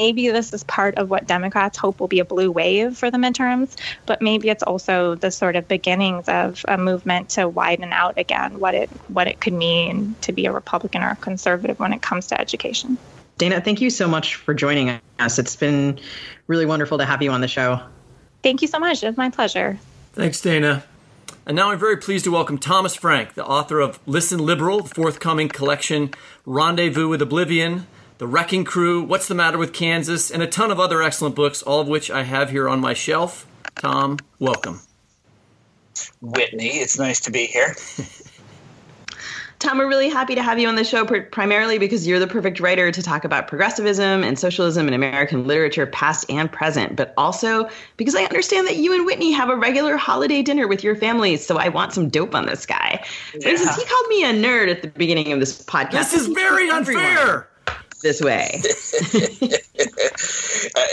[0.01, 3.19] maybe this is part of what Democrats hope will be a blue wave for the
[3.19, 3.75] midterms,
[4.07, 8.59] but maybe it's also the sort of beginnings of a movement to widen out again
[8.59, 12.01] what it what it could mean to be a Republican or a conservative when it
[12.01, 12.97] comes to education.
[13.37, 15.37] Dana, thank you so much for joining us.
[15.37, 15.99] It's been
[16.47, 17.79] really wonderful to have you on the show.
[18.41, 19.03] Thank you so much.
[19.03, 19.77] It's my pleasure.
[20.13, 20.83] Thanks, Dana.
[21.45, 24.95] And now I'm very pleased to welcome Thomas Frank, the author of Listen Liberal, the
[24.95, 26.09] forthcoming collection
[26.45, 27.85] Rendezvous with Oblivion,
[28.21, 31.63] the Wrecking Crew, What's the Matter with Kansas, and a ton of other excellent books,
[31.63, 33.47] all of which I have here on my shelf.
[33.77, 34.79] Tom, welcome.
[36.21, 37.75] Whitney, it's nice to be here.
[39.57, 42.59] Tom, we're really happy to have you on the show, primarily because you're the perfect
[42.59, 47.69] writer to talk about progressivism and socialism in American literature, past and present, but also
[47.97, 51.43] because I understand that you and Whitney have a regular holiday dinner with your families.
[51.43, 53.03] So I want some dope on this guy.
[53.33, 53.49] Yeah.
[53.49, 56.11] instance, he called me a nerd at the beginning of this podcast.
[56.11, 57.47] This is very unfair
[58.01, 58.61] this way.
[60.75, 60.85] uh,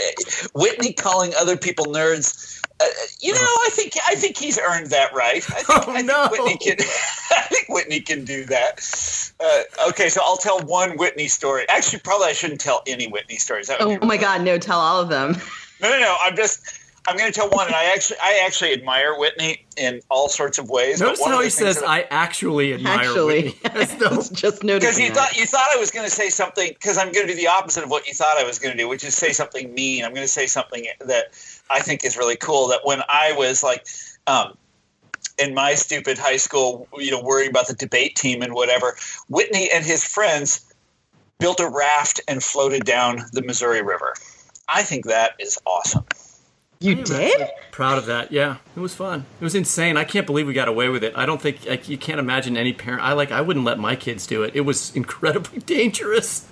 [0.53, 2.61] Whitney calling other people nerds.
[2.81, 2.85] Uh,
[3.19, 5.37] you know, I think I think he's earned that right.
[5.37, 6.29] I think, oh, I no.
[6.31, 6.77] Whitney can.
[7.31, 9.33] I think Whitney can do that.
[9.39, 11.65] Uh, okay, so I'll tell one Whitney story.
[11.67, 13.69] Actually, probably I shouldn't tell any Whitney stories.
[13.79, 14.57] Oh my God, no!
[14.57, 15.35] Tell all of them.
[15.81, 16.15] No, no, no.
[16.21, 20.01] I'm just I'm going to tell one, and I actually, I actually admire Whitney in
[20.09, 20.99] all sorts of ways.
[20.99, 23.79] Notice how he says, "I actually admire actually, Whitney."
[24.33, 26.69] just noticing because you thought you thought I was going to say something.
[26.69, 28.77] Because I'm going to do the opposite of what you thought I was going to
[28.77, 30.03] do, which is say something mean.
[30.05, 31.25] I'm going to say something that
[31.69, 32.67] I think is really cool.
[32.67, 33.87] That when I was like,
[34.27, 34.57] um,
[35.39, 38.95] in my stupid high school, you know, worrying about the debate team and whatever.
[39.29, 40.65] Whitney and his friends
[41.39, 44.13] built a raft and floated down the Missouri River.
[44.67, 46.05] I think that is awesome.
[46.81, 47.49] You did?
[47.71, 48.31] Proud of that.
[48.31, 49.25] Yeah, it was fun.
[49.41, 49.97] It was insane.
[49.97, 51.11] I can't believe we got away with it.
[51.13, 53.03] I don't think like you can't imagine any parent.
[53.03, 53.33] I like.
[53.33, 54.55] I wouldn't let my kids do it.
[54.55, 56.47] It was incredibly dangerous.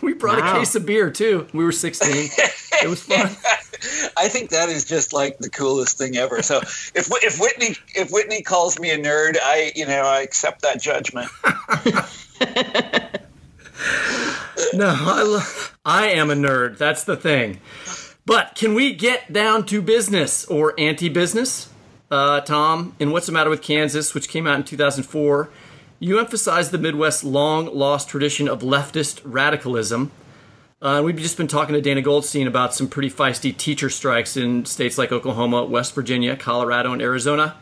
[0.00, 0.54] We brought wow.
[0.54, 1.48] a case of beer too.
[1.52, 2.08] We were 16.
[2.12, 3.26] it was fun.
[4.16, 6.40] I think that is just like the coolest thing ever.
[6.42, 10.62] So if if Whitney if Whitney calls me a nerd, I you know I accept
[10.62, 11.28] that judgment.
[14.72, 16.78] no, I, I am a nerd.
[16.78, 17.58] That's the thing.
[18.24, 21.68] But can we get down to business or anti business?
[22.10, 25.48] Uh, Tom, in What's the Matter with Kansas, which came out in 2004,
[25.98, 30.12] you emphasize the Midwest's long lost tradition of leftist radicalism.
[30.80, 34.64] Uh, we've just been talking to Dana Goldstein about some pretty feisty teacher strikes in
[34.64, 37.56] states like Oklahoma, West Virginia, Colorado, and Arizona.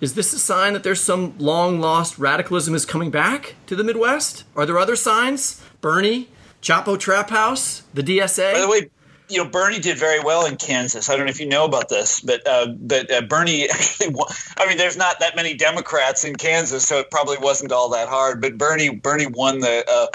[0.00, 3.82] Is this a sign that there's some long lost radicalism is coming back to the
[3.82, 4.44] Midwest?
[4.54, 5.62] Are there other signs?
[5.80, 6.28] Bernie,
[6.62, 8.52] Chapo Trap House, the DSA?
[8.52, 8.90] By the way,
[9.28, 11.08] you know Bernie did very well in Kansas.
[11.08, 14.08] I don't know if you know about this, but uh, but uh, Bernie actually.
[14.08, 14.28] Won.
[14.56, 18.08] I mean, there's not that many Democrats in Kansas, so it probably wasn't all that
[18.08, 18.40] hard.
[18.40, 20.06] But Bernie Bernie won the uh,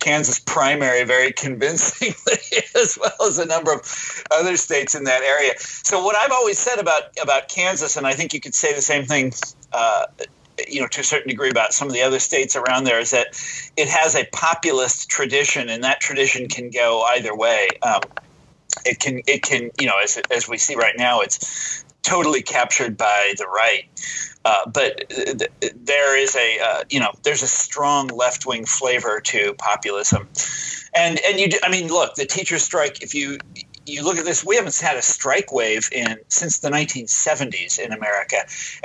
[0.00, 2.38] Kansas primary very convincingly,
[2.76, 5.52] as well as a number of other states in that area.
[5.58, 8.82] So what I've always said about about Kansas, and I think you could say the
[8.82, 9.32] same thing.
[9.72, 10.06] Uh,
[10.66, 13.12] you know, to a certain degree, about some of the other states around there, is
[13.12, 13.28] that
[13.76, 17.68] it has a populist tradition, and that tradition can go either way.
[17.80, 18.00] Um,
[18.84, 22.96] it can it can you know as as we see right now it's totally captured
[22.96, 23.84] by the right.
[24.44, 29.20] Uh, but th- there is a uh, you know there's a strong left wing flavor
[29.20, 30.26] to populism,
[30.94, 33.38] and and you do, I mean look the teacher strike if you
[33.84, 37.92] you look at this we haven't had a strike wave in since the 1970s in
[37.92, 38.36] America,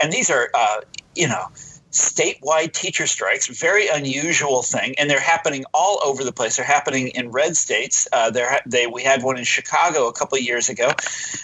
[0.02, 0.82] and these are uh,
[1.16, 1.46] you know
[1.94, 6.58] statewide teacher strikes, very unusual thing, and they're happening all over the place.
[6.58, 8.08] They're happening in red states.
[8.12, 8.32] Uh,
[8.66, 10.92] they we had one in Chicago a couple of years ago,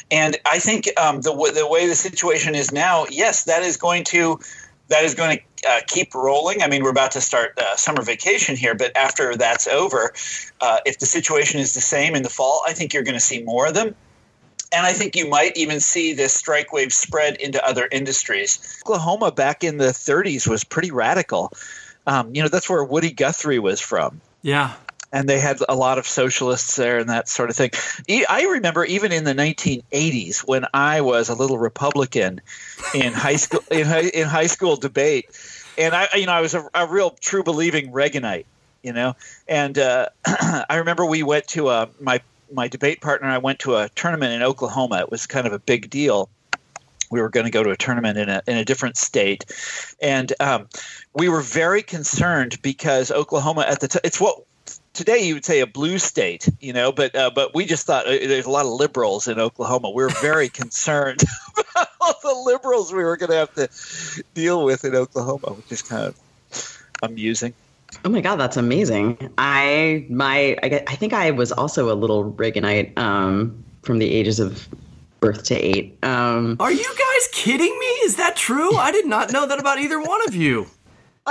[0.10, 4.04] and I think um, the the way the situation is now, yes, that is going
[4.06, 4.40] to
[4.88, 6.64] that is going to uh, keep rolling.
[6.64, 10.14] I mean, we're about to start uh, summer vacation here, but after that's over,
[10.62, 13.20] uh, if the situation is the same in the fall, I think you're going to
[13.20, 13.96] see more of them.
[14.72, 18.82] And I think you might even see this strike wave spread into other industries.
[18.84, 21.52] Oklahoma back in the 30s was pretty radical.
[22.06, 24.22] Um, you know, that's where Woody Guthrie was from.
[24.42, 24.76] Yeah.
[25.12, 27.72] And they had a lot of socialists there and that sort of thing.
[28.30, 32.42] I remember even in the 1980s when I was a little Republican
[32.94, 35.30] in high school in high, in high school debate,
[35.80, 38.46] and I you know I was a, a real true believing Reaganite,
[38.84, 39.16] you know,
[39.48, 42.22] and uh, I remember we went to a my
[42.52, 45.00] my debate partner and I went to a tournament in Oklahoma.
[45.00, 46.30] It was kind of a big deal.
[47.12, 49.46] We were going to go to a tournament in a in a different state,
[50.00, 50.68] and um,
[51.14, 54.44] we were very concerned because Oklahoma at the time it's what
[54.94, 58.06] today you would say a blue state, you know, but uh, but we just thought
[58.06, 59.90] uh, there's a lot of liberals in Oklahoma.
[59.90, 61.24] We were very concerned
[61.58, 65.72] about all the liberals we were going to have to deal with in Oklahoma, which
[65.72, 67.54] is kind of amusing.
[68.06, 69.18] Oh my god, that's amazing!
[69.38, 74.40] I my I, I think I was also a little Reaganite um, from the ages
[74.40, 74.68] of
[75.20, 75.98] birth to eight.
[76.04, 77.86] Um, Are you guys kidding me?
[78.06, 78.76] Is that true?
[78.78, 80.68] I did not know that about either one of you.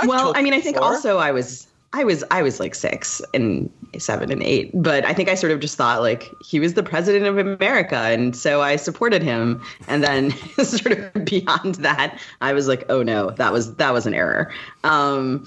[0.05, 3.69] well, I mean, I think also I was I was I was like six and
[3.97, 6.83] seven and eight, but I think I sort of just thought like he was the
[6.83, 9.63] president of America, and so I supported him.
[9.87, 10.31] And then
[10.63, 14.51] sort of beyond that, I was like, oh no, that was that was an error.
[14.83, 15.45] Um,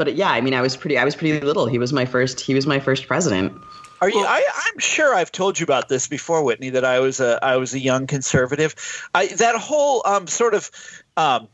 [0.00, 1.66] but yeah, I mean, I was pretty, I was pretty little.
[1.66, 3.52] He was my first, he was my first president.
[4.00, 4.18] Are you?
[4.18, 4.42] I,
[4.72, 6.70] am sure I've told you about this before, Whitney.
[6.70, 8.74] That I was a I was a young conservative.
[9.14, 10.70] I, that whole um, sort of
[11.18, 11.48] um,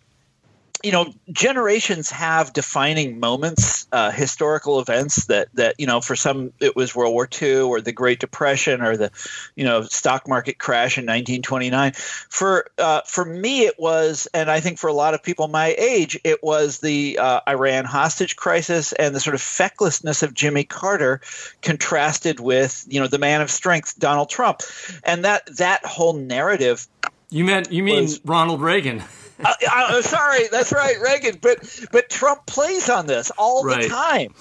[0.87, 6.53] you know, generations have defining moments, uh, historical events that that you know, for some
[6.61, 9.11] it was World War II or the Great Depression or the,
[9.57, 11.95] you know, stock market crash in 1929.
[11.95, 15.75] For uh, for me, it was, and I think for a lot of people my
[15.77, 20.63] age, it was the uh, Iran hostage crisis and the sort of fecklessness of Jimmy
[20.63, 21.21] Carter,
[21.63, 24.61] contrasted with you know the man of strength Donald Trump,
[25.03, 26.87] and that that whole narrative.
[27.29, 29.03] You meant you mean was, Ronald Reagan?
[29.45, 31.39] uh, uh, sorry, that's right, Reagan.
[31.41, 33.83] But but Trump plays on this all right.
[33.83, 34.35] the time,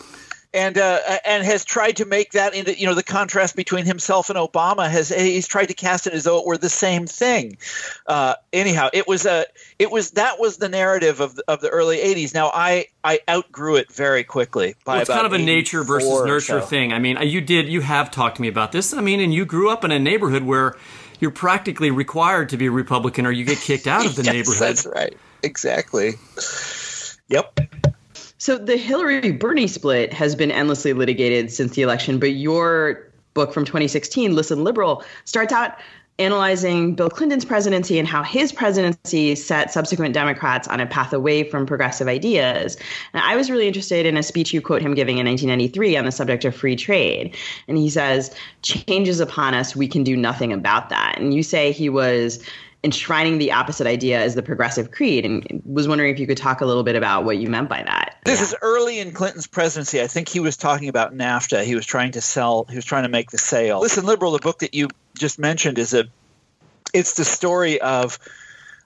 [0.56, 4.30] and uh, and has tried to make that into you know the contrast between himself
[4.30, 7.58] and Obama has he's tried to cast it as though it were the same thing.
[8.08, 9.46] Uh, anyhow, it was a
[9.80, 12.34] it was that was the narrative of the, of the early '80s.
[12.34, 14.76] Now I I outgrew it very quickly.
[14.86, 16.66] By well, it's kind of a nature versus nurture so.
[16.66, 16.94] thing.
[16.94, 18.94] I mean, you did you have talked to me about this.
[18.94, 20.78] I mean, and you grew up in a neighborhood where
[21.20, 24.34] you're practically required to be a Republican or you get kicked out of the yes,
[24.34, 24.62] neighborhood.
[24.62, 25.18] That's right.
[25.44, 26.14] Exactly.
[27.30, 27.60] Yep.
[28.38, 33.54] So the Hillary Bernie split has been endlessly litigated since the election, but your book
[33.54, 35.78] from 2016, Listen Liberal, starts out
[36.18, 41.44] analyzing Bill Clinton's presidency and how his presidency set subsequent Democrats on a path away
[41.44, 42.78] from progressive ideas.
[43.14, 46.06] And I was really interested in a speech you quote him giving in 1993 on
[46.06, 47.36] the subject of free trade.
[47.68, 49.76] And he says, Change is upon us.
[49.76, 51.16] We can do nothing about that.
[51.18, 52.42] And you say he was
[52.86, 56.62] enshrining the opposite idea as the progressive creed and was wondering if you could talk
[56.62, 58.20] a little bit about what you meant by that.
[58.24, 58.44] This yeah.
[58.46, 60.02] is early in Clinton's presidency.
[60.02, 61.64] I think he was talking about NAFTA.
[61.64, 63.82] He was trying to sell, he was trying to make the sale.
[63.82, 66.06] Listen, Liberal, the book that you just mentioned is a
[66.94, 68.20] it's the story of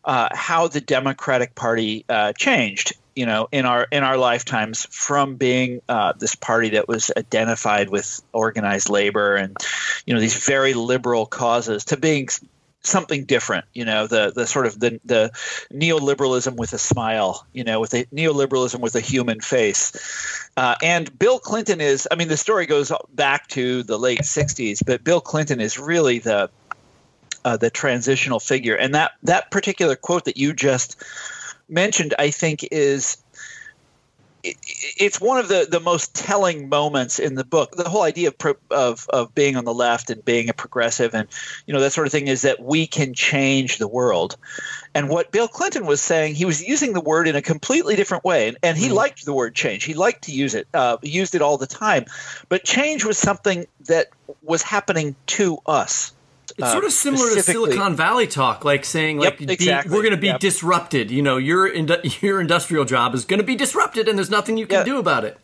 [0.06, 2.94] uh, how the Democratic Party uh, changed.
[3.16, 7.90] You know, in our in our lifetimes, from being uh, this party that was identified
[7.90, 9.58] with organized labor and
[10.06, 12.30] you know these very liberal causes, to being
[12.82, 15.32] something different you know the the sort of the the
[15.74, 19.92] neoliberalism with a smile you know with a neoliberalism with a human face.
[20.56, 24.82] Uh, and bill clinton is i mean the story goes back to the late 60s
[24.86, 26.50] but bill clinton is really the
[27.46, 28.76] uh, the transitional figure.
[28.76, 31.02] And that that particular quote that you just
[31.68, 33.18] mentioned i think is
[34.44, 37.76] it's one of the, the most telling moments in the book.
[37.76, 41.14] The whole idea of, pro, of of being on the left and being a progressive
[41.14, 41.28] and
[41.66, 44.38] you know that sort of thing is that we can change the world.
[44.96, 48.24] And what Bill Clinton was saying, he was using the word in a completely different
[48.24, 49.86] way, and, and he mm liked the word change.
[49.86, 52.06] He liked to use it, uh, used it all the time.
[52.50, 54.08] But change was something that
[54.42, 56.12] was happening to us.
[56.58, 59.90] It's sort of similar to Silicon Valley talk, like saying like yep, exactly.
[59.90, 60.40] be, we're going to be yep.
[60.40, 61.12] disrupted.
[61.12, 61.74] You know, your
[62.22, 65.26] your industrial job is going to be disrupted, and there's nothing you can do about
[65.26, 65.38] it.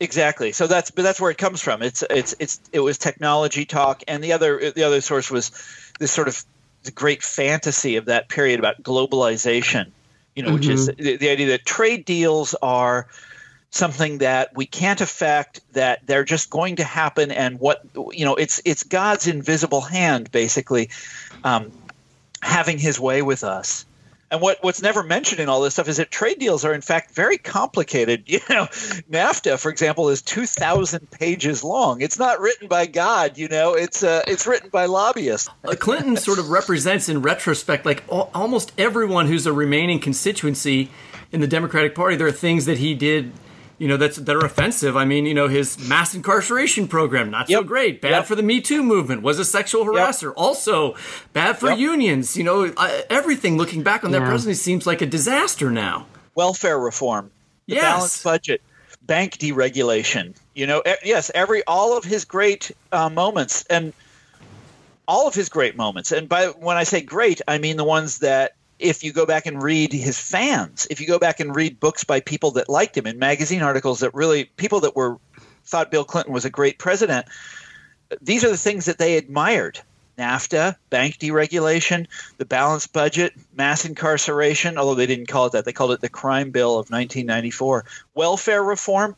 [0.00, 0.52] Exactly.
[0.52, 1.82] So that's but that's where it comes from.
[1.82, 5.50] It's it's it's it was technology talk, and the other the other source was
[5.98, 6.44] this sort of
[6.84, 9.90] the great fantasy of that period about globalization.
[10.36, 10.54] You know, mm-hmm.
[10.56, 11.02] which is mm-hmm.
[11.02, 13.08] the, the idea that trade deals are
[13.70, 18.34] something that we can't affect that they're just going to happen and what you know
[18.34, 20.88] it's it's god's invisible hand basically
[21.44, 21.70] um,
[22.42, 23.84] having his way with us
[24.30, 26.82] and what, what's never mentioned in all this stuff is that trade deals are in
[26.82, 28.24] fact very complicated.
[28.38, 28.66] You know,
[29.10, 32.00] NAFTA, for example, is two thousand pages long.
[32.00, 33.36] It's not written by God.
[33.36, 35.48] You know, it's uh, it's written by lobbyists.
[35.64, 40.90] Uh, Clinton sort of represents, in retrospect, like almost everyone who's a remaining constituency
[41.32, 42.16] in the Democratic Party.
[42.16, 43.32] There are things that he did
[43.78, 44.96] you know that's that are offensive.
[44.96, 47.60] I mean, you know, his mass incarceration program not yep.
[47.60, 48.00] so great.
[48.00, 48.26] Bad yep.
[48.26, 49.22] for the Me Too movement.
[49.22, 50.28] Was a sexual harasser.
[50.28, 50.34] Yep.
[50.36, 50.96] Also
[51.32, 52.36] bad for unions.
[52.36, 53.56] You know, uh, everything.
[53.56, 54.28] Looking back on that yeah.
[54.28, 56.06] presidency seems like a disaster now.
[56.34, 57.30] Welfare reform.
[57.66, 57.82] The yes.
[57.82, 58.62] balanced budget.
[59.02, 60.36] Bank deregulation.
[60.54, 63.94] You know, yes, every all of his great uh, moments and
[65.06, 66.12] all of his great moments.
[66.12, 69.46] And by when I say great, I mean the ones that if you go back
[69.46, 72.96] and read his fans, if you go back and read books by people that liked
[72.96, 75.18] him and magazine articles that really people that were
[75.64, 77.26] thought Bill Clinton was a great president,
[78.20, 79.80] these are the things that they admired.
[80.18, 82.08] NAFTA, bank deregulation,
[82.38, 86.08] the balanced budget, mass incarceration, although they didn't call it that, they called it the
[86.08, 89.14] crime bill of 1994, welfare reform,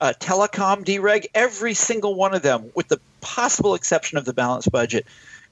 [0.00, 4.70] uh, telecom dereg, every single one of them, with the possible exception of the balanced
[4.70, 5.06] budget,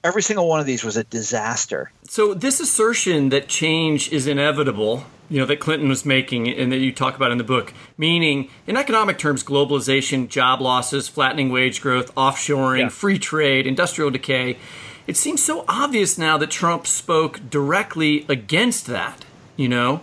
[0.05, 1.91] every single one of these was a disaster.
[2.09, 6.79] So this assertion that change is inevitable, you know, that Clinton was making and that
[6.79, 11.81] you talk about in the book, meaning in economic terms, globalization, job losses, flattening wage
[11.81, 12.89] growth, offshoring, yeah.
[12.89, 14.59] free trade, industrial decay.
[15.07, 19.25] It seems so obvious now that Trump spoke directly against that,
[19.57, 20.01] you know?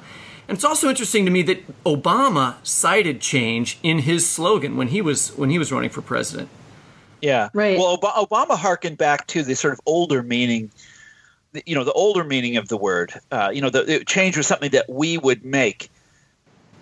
[0.48, 5.00] And it's also interesting to me that Obama cited change in his slogan when he
[5.00, 6.50] was when he was running for president.
[7.22, 7.50] Yeah.
[7.54, 7.78] Right.
[7.78, 10.72] Well, Ob- Obama harkened back to the sort of older meaning,
[11.66, 13.14] you know, the older meaning of the word.
[13.32, 15.90] Uh, you know, the change was something that we would make.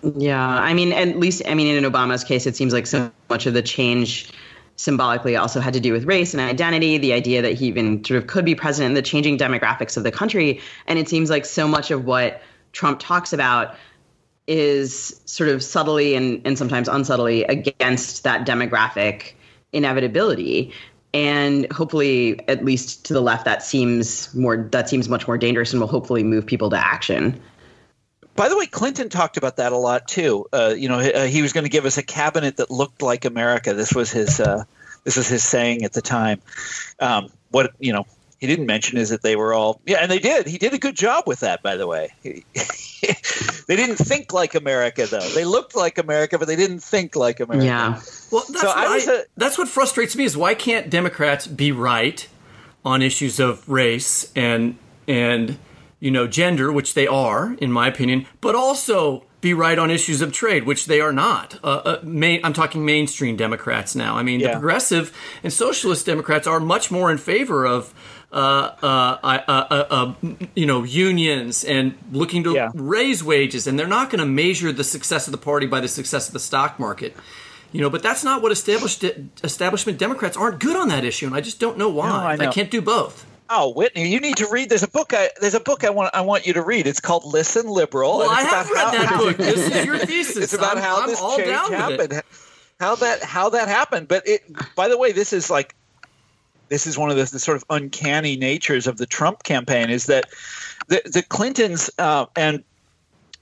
[0.02, 0.46] Yeah.
[0.46, 3.54] I mean, at least, I mean, in Obama's case, it seems like so much of
[3.54, 4.30] the change
[4.76, 8.22] symbolically also had to do with race and identity, the idea that he even sort
[8.22, 10.60] of could be president, the changing demographics of the country.
[10.86, 12.40] And it seems like so much of what
[12.72, 13.74] Trump talks about
[14.46, 19.32] is sort of subtly and, and sometimes unsubtly against that demographic
[19.72, 20.72] inevitability.
[21.14, 25.72] And hopefully at least to the left that seems more that seems much more dangerous
[25.72, 27.40] and will hopefully move people to action.
[28.36, 30.46] By the way clinton talked about that a lot too.
[30.52, 33.00] Uh, you know he, uh, he was going to give us a cabinet that looked
[33.00, 33.72] like america.
[33.72, 34.64] This was his uh,
[35.04, 36.42] this was his saying at the time.
[37.00, 38.04] Um, what you know
[38.38, 40.78] he didn't mention is that they were all yeah and they did he did a
[40.78, 45.76] good job with that by the way they didn't think like america though they looked
[45.76, 47.88] like america but they didn't think like america yeah
[48.30, 51.72] well that's, so what, I, a, that's what frustrates me is why can't democrats be
[51.72, 52.28] right
[52.84, 54.76] on issues of race and
[55.06, 55.58] and
[56.00, 60.20] you know gender, which they are, in my opinion, but also be right on issues
[60.20, 61.58] of trade, which they are not.
[61.62, 64.16] Uh, uh, main, I'm talking mainstream Democrats now.
[64.16, 64.48] I mean, yeah.
[64.48, 67.94] the progressive and socialist Democrats are much more in favor of.
[68.30, 70.14] Uh, uh, uh, uh
[70.54, 72.68] you know, unions and looking to yeah.
[72.74, 75.88] raise wages, and they're not going to measure the success of the party by the
[75.88, 77.16] success of the stock market.
[77.72, 79.04] You know, but that's not what established
[79.42, 82.08] establishment Democrats aren't good on that issue, and I just don't know why.
[82.08, 82.48] No, I, know.
[82.48, 83.26] I can't do both.
[83.50, 84.68] Oh, Whitney, you need to read.
[84.68, 85.14] There's a book.
[85.14, 86.14] I, there's a book I want.
[86.14, 86.86] I want you to read.
[86.86, 89.36] It's called "Listen Liberal." Well, I have read how, that book.
[89.38, 90.36] This is your thesis.
[90.36, 92.22] It's about I'm, how I'm this change happened.
[92.78, 94.08] How that how that happened.
[94.08, 94.42] But it.
[94.74, 95.74] By the way, this is like,
[96.68, 99.90] this is one of the, the sort of uncanny natures of the Trump campaign.
[99.90, 100.26] Is that
[100.88, 102.64] the the Clintons uh, and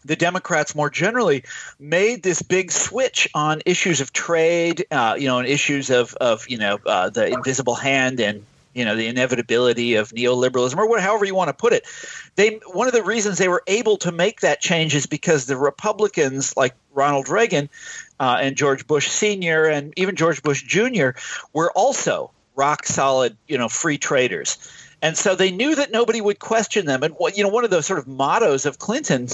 [0.07, 1.45] the Democrats more generally
[1.79, 6.49] made this big switch on issues of trade, uh, you know, and issues of, of
[6.49, 11.25] you know, uh, the invisible hand and you know the inevitability of neoliberalism or however
[11.25, 11.87] you want to put it
[12.35, 15.57] they one of the reasons they were able to make that change is because the
[15.57, 17.71] republicans like ronald reagan
[18.21, 21.11] uh, and george bush senior and even george bush jr
[21.55, 24.59] were also rock solid you know free traders
[25.03, 27.71] and so they knew that nobody would question them and what you know one of
[27.71, 29.29] the sort of mottos of clinton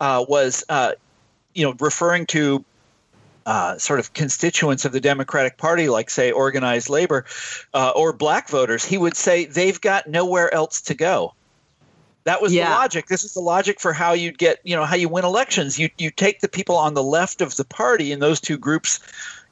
[0.00, 0.92] uh, was uh,
[1.54, 2.64] you know referring to
[3.46, 7.24] uh, sort of constituents of the Democratic Party, like say organized labor
[7.74, 11.34] uh, or black voters, he would say they've got nowhere else to go.
[12.24, 12.68] That was yeah.
[12.68, 13.06] the logic.
[13.06, 15.78] This is the logic for how you get, you know, how you win elections.
[15.78, 19.00] You you take the people on the left of the party, and those two groups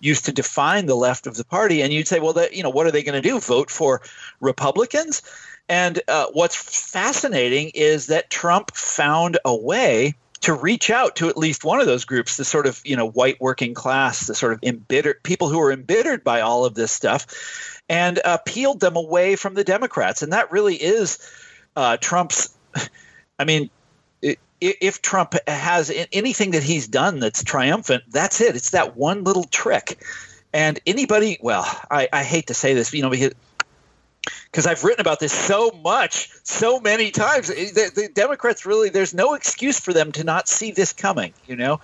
[0.00, 2.70] used to define the left of the party, and you'd say, well, that you know,
[2.70, 3.40] what are they going to do?
[3.40, 4.00] Vote for
[4.40, 5.22] Republicans?
[5.68, 11.36] And uh, what's fascinating is that Trump found a way to reach out to at
[11.36, 14.52] least one of those groups, the sort of you know white working class, the sort
[14.52, 18.96] of embittered people who are embittered by all of this stuff, and uh, peeled them
[18.96, 21.18] away from the Democrats, and that really is
[21.76, 22.54] uh, Trump's.
[23.40, 23.70] I mean,
[24.60, 28.56] if Trump has anything that he's done that's triumphant, that's it.
[28.56, 29.98] It's that one little trick.
[30.52, 33.34] And anybody, well, I, I hate to say this, you know, because
[34.50, 37.50] because I've written about this so much, so many times.
[37.50, 41.32] Eh, the, the, Democrats really, there's no excuse for them to not see this coming,
[41.46, 41.80] you know?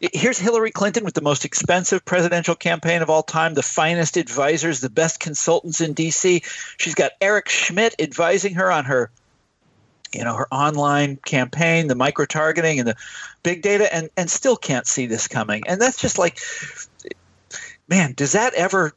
[0.00, 4.80] Here's Hillary Clinton with the most expensive presidential campaign of all time, the finest advisors,
[4.80, 6.42] the best consultants in D.C.
[6.78, 9.10] She's got Eric Schmidt advising her on her
[10.16, 12.96] you know her online campaign the micro targeting and the
[13.42, 16.40] big data and and still can't see this coming and that's just like
[17.88, 18.94] man does that ever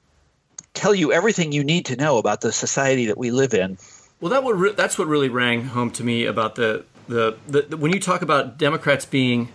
[0.73, 3.77] tell you everything you need to know about the society that we live in.
[4.21, 7.77] Well, that would that's what really rang home to me about the, the, the, the
[7.77, 9.49] when you talk about Democrats being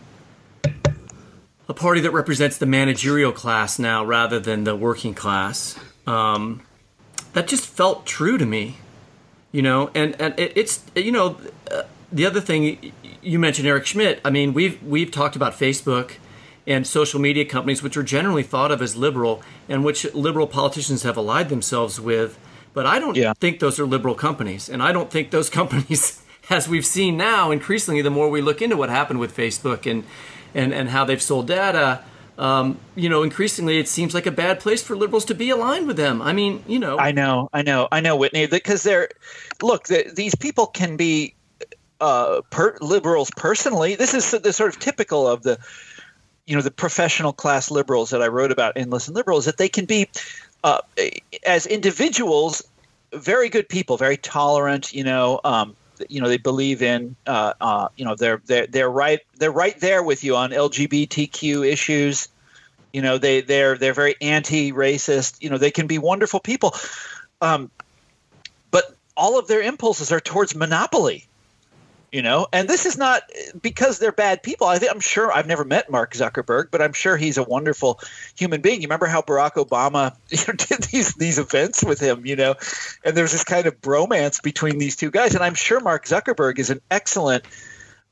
[1.69, 5.79] a party that represents the managerial class now rather than the working class.
[6.07, 6.63] Um,
[7.33, 8.77] that just felt true to me,
[9.55, 9.91] you know.
[9.95, 11.39] And and it, it's you know
[11.71, 12.93] uh, the other thing
[13.23, 14.21] you mentioned Eric Schmidt.
[14.25, 16.17] I mean we've we've talked about Facebook
[16.67, 21.05] and social media companies, which are generally thought of as liberal and which liberal politicians
[21.05, 22.39] have allied themselves with.
[22.73, 23.35] But I don't yeah.
[23.35, 24.69] think those are liberal companies.
[24.69, 28.61] And I don't think those companies, as we've seen now increasingly, the more we look
[28.61, 30.05] into what happened with Facebook and,
[30.55, 32.03] and, and how they've sold data,
[32.39, 35.87] um, you know, increasingly it seems like a bad place for liberals to be aligned
[35.87, 36.21] with them.
[36.21, 36.99] I mean, you know.
[36.99, 39.09] I know, I know, I know, Whitney, because they're,
[39.63, 41.35] look, the, these people can be
[42.01, 43.95] uh, per, liberals personally.
[43.95, 45.59] This is the sort of typical of the
[46.47, 49.57] you know the professional class liberals that I wrote about in Listen Liberal is that
[49.57, 50.09] they can be
[50.63, 50.81] uh,
[51.47, 52.63] as individuals
[53.13, 54.93] very good people, very tolerant.
[54.93, 55.77] You know, um,
[56.09, 59.79] you know they believe in uh, uh, you know they're they're they're right they're right
[59.81, 62.29] there with you on LGBTQ issues.
[62.93, 65.43] You know they they're they're very anti-racist.
[65.43, 66.75] You know they can be wonderful people,
[67.41, 67.71] um,
[68.71, 68.85] but
[69.17, 71.29] all of their impulses are towards monopoly
[72.15, 72.47] you know?
[72.53, 73.23] And this is not
[73.61, 74.69] because they're bad people.
[74.69, 78.01] I think, i'm sure i've never met mark zuckerberg but i'm sure he's a wonderful
[78.37, 78.81] human being.
[78.81, 82.55] You remember how barack obama you know, did these these events with him you know?
[83.05, 85.35] And there's this kind of bromance between these two guys.
[85.35, 87.45] And i'm sure mark zuckerberg is an excellent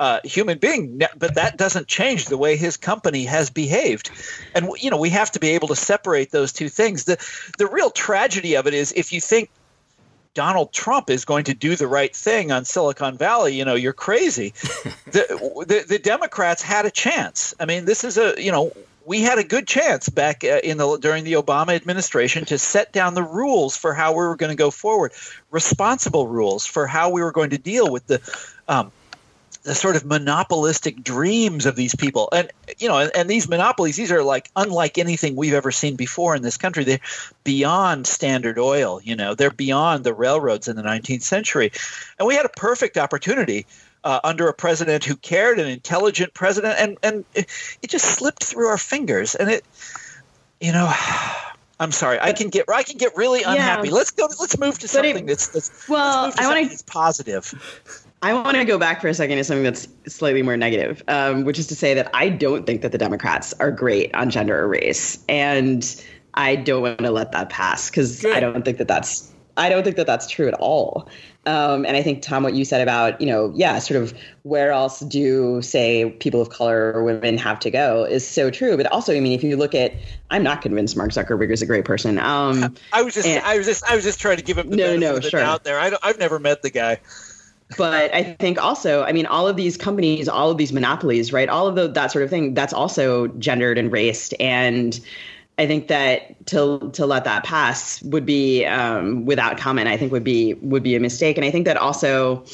[0.00, 4.10] uh, human being, but that doesn't change the way his company has behaved.
[4.52, 7.04] And you know, we have to be able to separate those two things.
[7.04, 7.24] the
[7.56, 9.50] The real tragedy of it is if you think
[10.34, 13.92] Donald Trump is going to do the right thing on Silicon Valley, you know, you're
[13.92, 14.50] crazy.
[15.10, 17.54] the, the, the Democrats had a chance.
[17.60, 18.72] I mean, this is a you know
[19.04, 22.92] we had a good chance back uh, in the during the Obama administration to set
[22.92, 25.12] down the rules for how we were going to go forward,
[25.50, 28.20] responsible rules for how we were going to deal with the
[28.68, 28.92] um,
[29.62, 33.96] the sort of monopolistic dreams of these people and you know and, and, these monopolies
[33.96, 37.00] these are like unlike anything we've ever seen before in this country they're
[37.44, 41.70] beyond standard oil you know they're beyond the railroads in the 19th century
[42.18, 43.66] and we had a perfect opportunity
[44.04, 47.46] uh, under a president who cared an intelligent president and and it,
[47.82, 49.64] it just slipped through our fingers and it
[50.60, 50.92] you know
[51.80, 52.20] I'm sorry.
[52.20, 53.88] I can get I can get really unhappy.
[53.88, 53.94] Yeah.
[53.94, 54.28] Let's go.
[54.38, 56.32] Let's move to something it, that's, that's well.
[56.38, 58.01] I want to positive.
[58.22, 61.44] I want to go back for a second to something that's slightly more negative, um,
[61.44, 64.58] which is to say that I don't think that the Democrats are great on gender
[64.60, 66.04] or race, and
[66.34, 69.82] I don't want to let that pass because I don't think that that's I don't
[69.82, 71.08] think that that's true at all.
[71.44, 74.14] Um, and I think Tom, what you said about you know, yeah, sort of
[74.44, 78.76] where else do say people of color or women have to go is so true.
[78.76, 79.94] But also, I mean, if you look at,
[80.30, 82.18] I'm not convinced Mark Zuckerberg is a great person.
[82.18, 84.70] Um, I was just, and, I was just, I was just trying to give him
[84.70, 85.40] the no, no, sure.
[85.40, 85.80] out there.
[85.80, 87.00] I I've never met the guy
[87.76, 91.48] but I think also, I mean, all of these companies, all of these monopolies, right?
[91.48, 94.34] All of the, that sort of thing, that's also gendered and raced.
[94.40, 94.98] And
[95.58, 99.88] I think that to to let that pass would be um, without comment.
[99.88, 101.36] I think would be would be a mistake.
[101.36, 102.44] And I think that also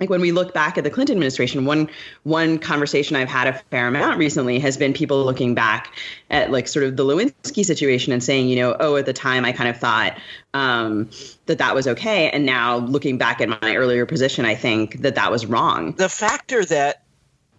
[0.00, 1.90] like when we look back at the Clinton administration, one
[2.22, 5.92] one conversation I've had a fair amount recently has been people looking back
[6.30, 9.44] at like sort of the Lewinsky situation and saying, you know, oh, at the time
[9.44, 10.18] I kind of thought
[10.54, 11.10] um,
[11.46, 15.16] that that was okay, and now looking back at my earlier position, I think that
[15.16, 15.92] that was wrong.
[15.92, 17.02] The factor that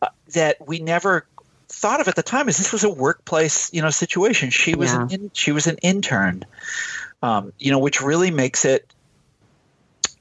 [0.01, 1.25] uh, that we never
[1.67, 4.49] thought of at the time is this was a workplace, you know, situation.
[4.49, 5.03] She was yeah.
[5.03, 6.45] an in, she was an intern,
[7.21, 8.93] um, you know, which really makes it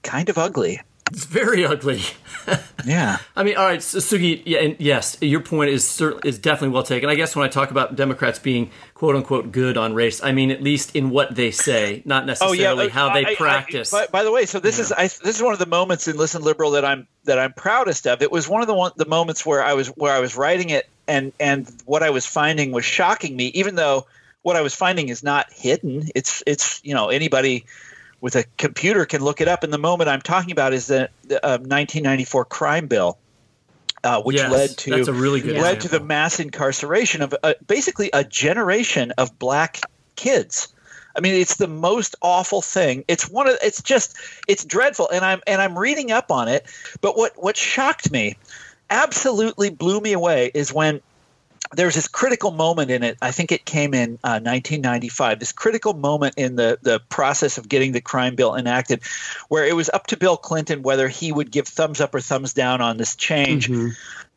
[0.03, 0.81] kind of ugly.
[1.13, 2.03] It's very ugly.
[2.85, 3.19] yeah.
[3.37, 4.43] I mean, all right, so, Sugi.
[4.45, 7.09] Yeah, and yes, your point is certainly is definitely well taken.
[7.09, 10.51] I guess when I talk about Democrats being quote unquote good on race, I mean
[10.51, 13.93] at least in what they say, not necessarily oh, yeah, uh, how they I, practice.
[13.93, 14.83] I, by, by, the way, so this yeah.
[14.83, 17.53] is I, this is one of the moments in Listen Liberal that I'm that I'm
[17.53, 18.23] proudest of.
[18.23, 20.71] It was one of the one, the moments where I was where I was writing
[20.71, 24.07] it, and and what I was finding was shocking me, even though
[24.43, 26.09] what I was finding is not hidden.
[26.15, 27.67] It's it's you know anybody
[28.21, 29.63] with a computer can look it up.
[29.63, 33.19] And the moment I'm talking about is the, the uh, 1994 crime bill.
[34.05, 35.89] Uh, which yes, led to that's a really good led example.
[35.89, 39.81] to the mass incarceration of uh, basically a generation of black
[40.15, 40.73] kids.
[41.17, 43.05] I mean, it's the most awful thing.
[43.09, 44.17] It's one of it's just
[44.47, 46.65] it's dreadful, and I'm and I'm reading up on it.
[47.01, 48.37] But what what shocked me,
[48.89, 51.01] absolutely blew me away, is when
[51.73, 53.19] there's this critical moment in it.
[53.21, 55.39] I think it came in uh, 1995.
[55.39, 59.03] This critical moment in the the process of getting the crime bill enacted,
[59.49, 62.53] where it was up to Bill Clinton whether he would give thumbs up or thumbs
[62.53, 63.89] down on this change, mm-hmm.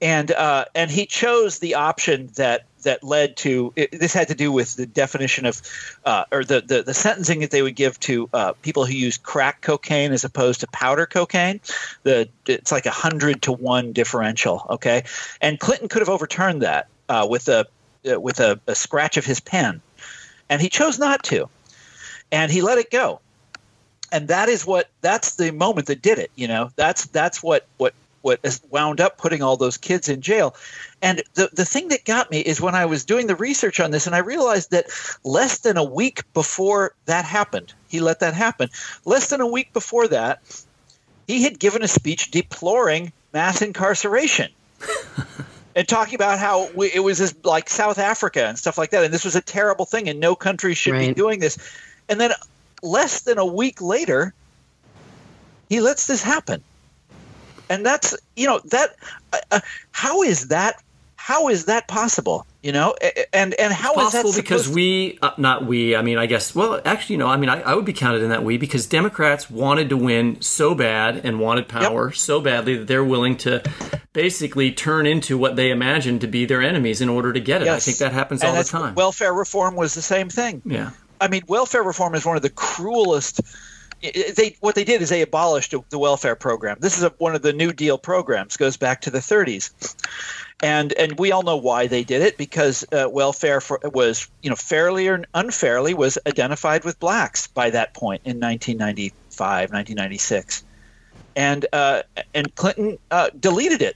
[0.02, 4.36] and uh, and he chose the option that that led to it, this had to
[4.36, 5.62] do with the definition of
[6.06, 9.18] uh, or the, the, the sentencing that they would give to uh, people who use
[9.18, 11.60] crack cocaine as opposed to powder cocaine.
[12.04, 14.66] The it's like a hundred to one differential.
[14.70, 15.04] Okay,
[15.40, 17.68] and Clinton could have overturned that uh, with a
[18.10, 19.82] uh, with a, a scratch of his pen,
[20.50, 21.50] and he chose not to,
[22.32, 23.20] and he let it go.
[24.14, 26.32] And that is what that's the moment that did it.
[26.36, 28.40] You know, that's that's what what what
[28.70, 30.56] wound up putting all those kids in jail.
[31.02, 33.92] And the, the thing that got me is when I was doing the research on
[33.92, 34.86] this and I realized that
[35.24, 38.70] less than a week before that happened, he let that happen.
[39.06, 40.40] Less than a week before that,
[41.28, 44.52] he had given a speech deploring mass incarceration.
[45.76, 49.04] and talking about how we, it was this, like South Africa and stuff like that,
[49.04, 51.10] and this was a terrible thing, and no country should right.
[51.10, 51.58] be doing this.
[52.10, 52.32] And then
[52.84, 54.34] less than a week later,
[55.70, 56.62] he lets this happen,
[57.70, 58.96] and that's you know that
[59.32, 59.60] uh, uh
[59.92, 60.82] how is that
[61.16, 62.46] how is that possible?
[62.62, 62.94] You know,
[63.34, 65.96] and and how it's possible is that because we, uh, not we.
[65.96, 66.54] I mean, I guess.
[66.54, 68.86] Well, actually, you know, I mean, I, I, would be counted in that we because
[68.86, 72.16] Democrats wanted to win so bad and wanted power yep.
[72.16, 73.64] so badly that they're willing to
[74.14, 77.66] basically turn into what they imagine to be their enemies in order to get it.
[77.66, 77.78] Yes.
[77.78, 78.94] I think that happens and all the time.
[78.94, 80.62] Welfare reform was the same thing.
[80.64, 80.92] Yeah.
[81.20, 83.42] I mean, welfare reform is one of the cruelest
[84.02, 86.78] they what they did is they abolished the welfare program.
[86.80, 88.58] This is a, one of the New Deal programs.
[88.58, 89.96] Goes back to the 30s,
[90.62, 94.50] and and we all know why they did it because uh, welfare for, was you
[94.50, 100.64] know fairly or unfairly was identified with blacks by that point in 1995, 1996,
[101.36, 102.02] and uh,
[102.34, 103.96] and Clinton uh, deleted it.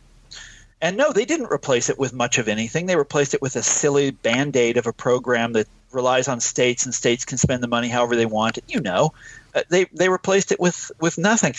[0.82, 2.86] And no, they didn't replace it with much of anything.
[2.86, 6.86] They replaced it with a silly band aid of a program that relies on states,
[6.86, 8.60] and states can spend the money however they want.
[8.68, 9.14] You know,
[9.56, 11.56] Uh, they they replaced it with with nothing.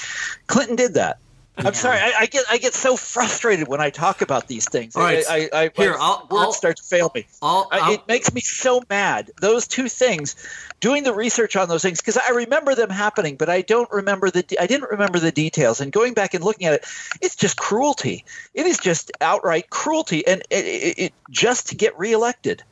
[0.47, 1.18] Clinton did that,
[1.59, 1.99] I'm sorry.
[1.99, 4.94] I, I, get I get so frustrated when I talk about these things.
[4.94, 5.24] All right.
[5.28, 7.26] I, I, Here, my I'll- words I'll- start to fail me.
[7.40, 9.30] I'll, I'll- it makes me so mad.
[9.40, 10.36] Those two things,
[10.80, 14.30] doing the research on those things, because I remember them happening, but I don't remember
[14.30, 14.44] the.
[14.61, 15.80] I didn't remember the details.
[15.80, 16.84] And going back and looking at it,
[17.22, 18.24] it's just cruelty.
[18.53, 22.62] It is just outright cruelty, and it, it, it just to get reelected.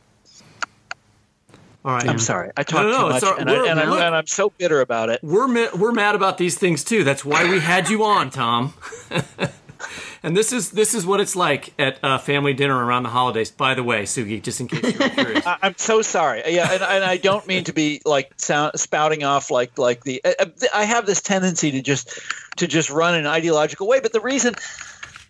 [1.84, 2.08] All right.
[2.08, 2.50] I'm sorry.
[2.56, 4.80] I talked No, no, too much, and, I, and, I, look- and I'm so bitter
[4.80, 5.20] about it.
[5.22, 7.04] We're we're mad about these things too.
[7.04, 8.72] That's why we had you on, Tom.
[10.22, 13.50] and this is this is what it's like at uh, family dinner around the holidays.
[13.50, 15.46] By the way, Sugi, just in case you're curious.
[15.46, 16.42] I- I'm so sorry.
[16.46, 20.22] Yeah, and, and I don't mean to be like sound, spouting off like like the.
[20.24, 22.18] uh, I have this tendency to just
[22.56, 24.54] to just run an ideological way, but the reason,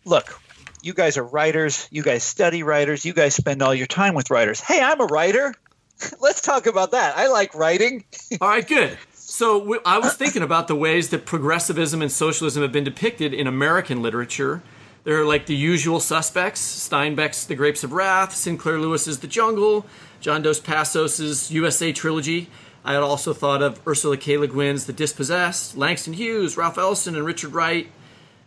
[0.05, 0.41] look,
[0.83, 1.89] you guys are writers.
[1.91, 3.05] You guys study writers.
[3.05, 4.61] You guys spend all your time with writers.
[4.61, 5.55] Hey, I'm a writer.
[6.21, 7.17] Let's talk about that.
[7.17, 8.05] I like writing.
[8.41, 8.99] All right, good.
[9.13, 13.47] So I was thinking about the ways that progressivism and socialism have been depicted in
[13.47, 14.63] American literature.
[15.05, 19.87] There are like the usual suspects: Steinbeck's *The Grapes of Wrath*, Sinclair Lewis's *The Jungle*,
[20.21, 22.49] John Dos Passos's USA trilogy.
[22.85, 24.37] I had also thought of Ursula K.
[24.37, 27.91] Le Guin's *The Dispossessed*, Langston Hughes, Ralph Ellison, and Richard Wright.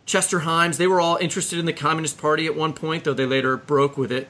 [0.06, 3.26] Chester Himes, they were all interested in the Communist Party at one point, though they
[3.26, 4.28] later broke with it.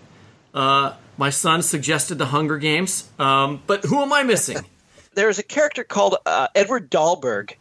[0.53, 4.59] Uh, my son suggested the Hunger Games, um, but who am I missing?
[5.15, 7.55] There's a character called uh, Edward Dahlberg.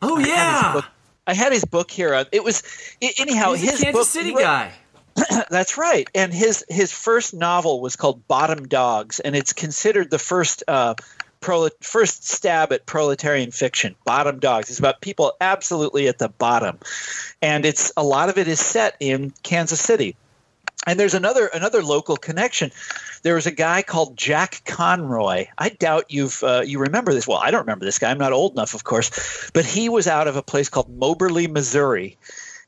[0.00, 0.84] Oh yeah, book-
[1.26, 2.12] I had his book here.
[2.14, 2.62] Uh, It was
[3.18, 4.06] anyhow he's a his Kansas book.
[4.08, 4.72] City wrote- guy.
[5.50, 6.08] That's right.
[6.14, 10.94] And his his first novel was called Bottom Dogs, and it's considered the first uh,
[11.80, 13.94] first stab at proletarian fiction.
[14.06, 14.70] Bottom Dogs.
[14.70, 16.78] It's about people absolutely at the bottom,
[17.42, 20.16] and it's a lot of it is set in Kansas City.
[20.86, 22.72] And there's another another local connection.
[23.22, 25.46] There was a guy called Jack Conroy.
[25.56, 27.26] I doubt you've uh, you remember this.
[27.28, 28.10] Well, I don't remember this guy.
[28.10, 31.46] I'm not old enough, of course, but he was out of a place called Moberly,
[31.46, 32.18] Missouri,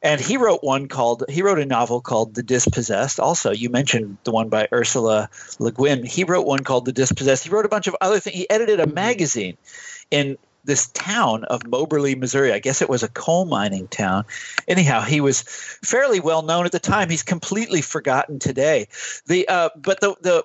[0.01, 3.19] and he wrote one called he wrote a novel called The Dispossessed.
[3.19, 6.05] Also, you mentioned the one by Ursula Le Guin.
[6.05, 7.43] He wrote one called The Dispossessed.
[7.43, 8.37] He wrote a bunch of other things.
[8.37, 9.57] He edited a magazine
[10.11, 12.53] in this town of Moberly, Missouri.
[12.53, 14.25] I guess it was a coal mining town.
[14.67, 17.11] Anyhow, he was fairly well known at the time.
[17.11, 18.89] He's completely forgotten today.
[19.27, 20.45] The uh, but the the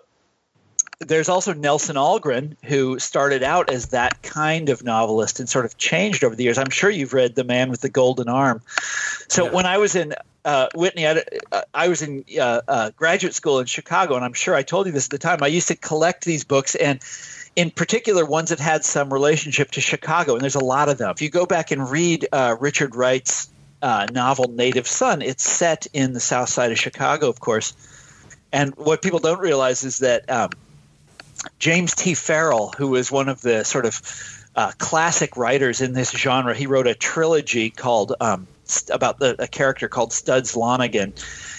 [1.00, 5.78] there's also Nelson Algren, who started out as that kind of novelist and sort of
[5.78, 6.58] changed over the years.
[6.58, 8.62] I'm sure you've read The Man with the Golden Arm.
[9.30, 9.52] So Yeah.
[9.52, 10.14] when I was in
[10.44, 11.24] uh, Whitney, I,
[11.74, 14.92] I was in uh, uh, graduate school in Chicago, and I'm sure I told you
[14.92, 15.42] this at the time.
[15.42, 17.00] I used to collect these books, and
[17.60, 21.12] in particular, ones that had some relationship to Chicago, and there's a lot of them.
[21.12, 23.50] If you go back and read uh, Richard Wright's
[23.82, 27.74] uh, novel Native Son, it's set in the south side of Chicago, of course.
[28.54, 30.52] And what people don't realize is that um,
[31.60, 32.14] James T.
[32.14, 34.02] Farrell, who is one of the sort of
[34.56, 38.48] uh, classic writers in this genre, he wrote a trilogy called um,
[38.92, 41.14] about the, a character called Studs Lonigan.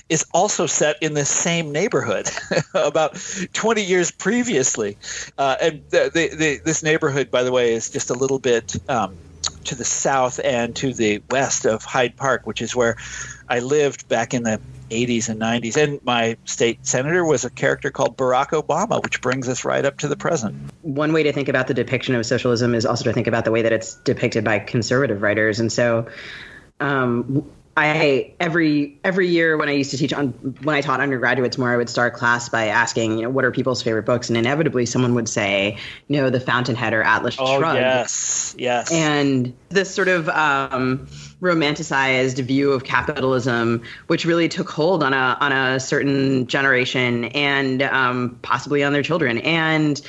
[0.09, 2.29] Is also set in the same neighborhood
[2.75, 3.17] about
[3.53, 4.99] 20 years previously.
[5.39, 8.75] Uh, and the, the, the, this neighborhood, by the way, is just a little bit
[8.91, 9.17] um,
[9.65, 12.97] to the south and to the west of Hyde Park, which is where
[13.49, 15.77] I lived back in the 80s and 90s.
[15.77, 19.99] And my state senator was a character called Barack Obama, which brings us right up
[19.99, 20.57] to the present.
[20.83, 23.51] one way to think about the depiction of socialism is also to think about the
[23.51, 25.61] way that it's depicted by conservative writers.
[25.61, 26.09] And so,
[26.81, 30.29] um, I every every year when I used to teach on
[30.63, 33.53] when I taught undergraduates more, I would start class by asking, you know, what are
[33.53, 35.79] people's favorite books, and inevitably someone would say,
[36.09, 37.79] you know, The Fountainhead or Atlas Oh, Shrugged.
[37.79, 38.55] yes.
[38.59, 38.93] Yes.
[38.93, 41.07] and this sort of um,
[41.41, 47.83] romanticized view of capitalism, which really took hold on a on a certain generation and
[47.83, 50.01] um, possibly on their children, and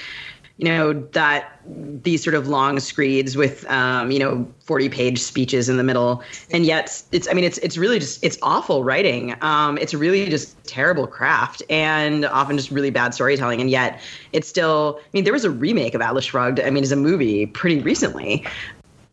[0.62, 5.68] you know that these sort of long screeds with um, you know 40 page speeches
[5.70, 6.22] in the middle.
[6.52, 9.36] And yet it's i mean it's it's really just it's awful writing.
[9.42, 13.60] Um, it's really just terrible craft and often just really bad storytelling.
[13.60, 14.00] And yet
[14.34, 16.96] it's still i mean there was a remake of atlas shrugged i mean as a
[16.96, 18.46] movie pretty recently.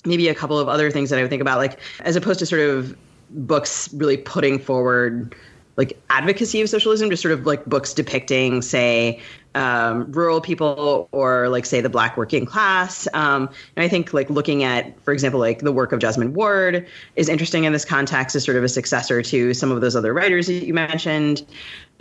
[0.05, 2.47] Maybe a couple of other things that I would think about, like as opposed to
[2.47, 2.97] sort of
[3.31, 5.35] books really putting forward
[5.79, 9.21] like advocacy of socialism, just sort of like books depicting, say,
[9.55, 13.09] um, rural people or like say the black working class.
[13.13, 16.87] Um, and I think like looking at, for example, like the work of Jesmyn Ward
[17.17, 20.13] is interesting in this context as sort of a successor to some of those other
[20.13, 21.45] writers that you mentioned.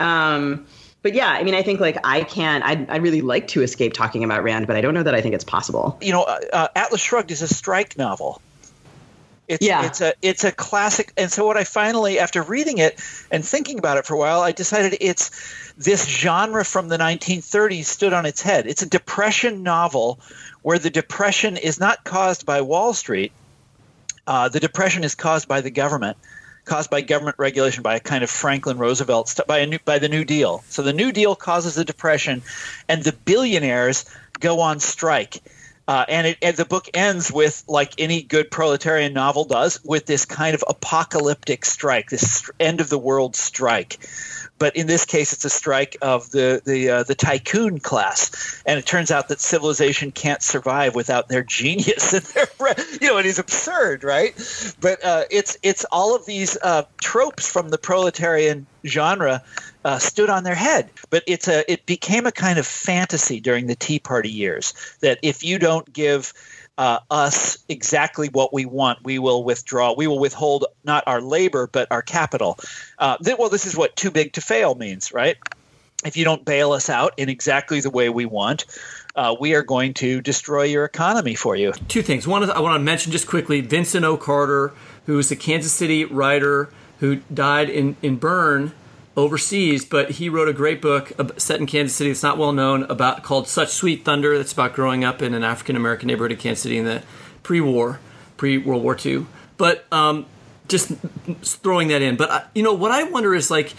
[0.00, 0.66] Um,
[1.02, 2.64] but yeah, I mean, I think like I can't.
[2.64, 5.20] I'd, I'd really like to escape talking about Rand, but I don't know that I
[5.20, 5.96] think it's possible.
[6.02, 8.42] you know, uh, uh, Atlas Shrugged is a strike novel.
[9.48, 9.86] It's, Yeah.
[9.86, 13.78] it's a it's a classic, and so what I finally, after reading it and thinking
[13.78, 15.30] about it for a while, I decided it's
[15.78, 18.66] this genre from the 1930s stood on its head.
[18.66, 20.20] It's a depression novel
[20.62, 23.32] where the depression is not caused by Wall Street.
[24.26, 26.18] Uh, the depression is caused by the government,
[26.66, 30.10] caused by government regulation, by a kind of Franklin Roosevelt, by, a new, by the
[30.10, 30.62] New Deal.
[30.68, 32.42] So the New Deal causes the depression,
[32.86, 34.04] and the billionaires
[34.38, 35.40] go on strike.
[35.88, 40.04] Uh, and, it, and the book ends with, like any good proletarian novel does, with
[40.04, 43.98] this kind of apocalyptic strike, this end of the world strike
[44.58, 48.78] but in this case, it's a strike of the the uh, the tycoon class, and
[48.78, 52.46] it turns out that civilization can't survive without their genius and their
[53.00, 54.34] you know it is absurd, right?
[54.80, 59.42] But uh, it's it's all of these uh, tropes from the proletarian genre
[59.84, 60.90] uh, stood on their head.
[61.10, 65.18] But it's a it became a kind of fantasy during the Tea Party years that
[65.22, 66.32] if you don't give
[66.78, 69.92] uh, us exactly what we want, we will withdraw.
[69.94, 72.58] We will withhold not our labor, but our capital.
[72.98, 75.36] Uh, th- well, this is what too big to fail means, right?
[76.04, 78.64] If you don't bail us out in exactly the way we want,
[79.16, 81.72] uh, we are going to destroy your economy for you.
[81.88, 82.28] Two things.
[82.28, 84.16] One is I want to mention just quickly Vincent O.
[84.16, 84.72] Carter,
[85.06, 86.70] who is a Kansas City writer
[87.00, 88.72] who died in, in Bern
[89.18, 92.08] overseas, but he wrote a great book set in Kansas City.
[92.08, 95.42] It's not well known about called "Such Sweet Thunder." That's about growing up in an
[95.42, 97.02] African American neighborhood in Kansas City in the
[97.42, 97.98] pre-war,
[98.36, 99.26] pre-World War II.
[99.56, 100.26] But um,
[100.68, 100.92] just
[101.42, 102.16] throwing that in.
[102.16, 103.74] But uh, you know what I wonder is like,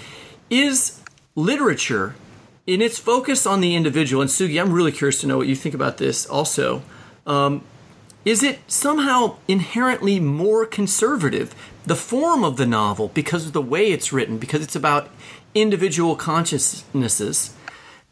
[0.50, 1.00] is
[1.36, 2.16] literature
[2.68, 4.22] in its focus on the individual?
[4.22, 6.26] And Sugi, I'm really curious to know what you think about this.
[6.26, 6.84] Also.
[7.26, 7.64] Um,
[8.26, 11.56] is it somehow inherently more conservative
[11.86, 15.10] the form of the novel because of the way it's written, because it's about
[15.56, 17.54] individual consciousnesses,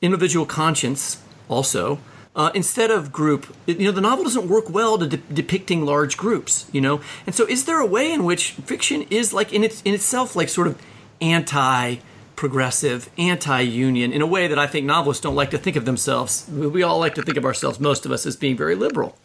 [0.02, 2.00] individual conscience also.
[2.36, 6.18] Uh, instead of group, you know, the novel doesn't work well to de- depicting large
[6.18, 7.02] groups, you know.
[7.26, 10.36] And so, is there a way in which fiction is like in its in itself
[10.36, 10.80] like sort of
[11.20, 11.98] anti
[12.38, 15.84] progressive, anti union in a way that I think novelists don't like to think of
[15.84, 16.48] themselves.
[16.50, 19.18] We all like to think of ourselves, most of us, as being very liberal.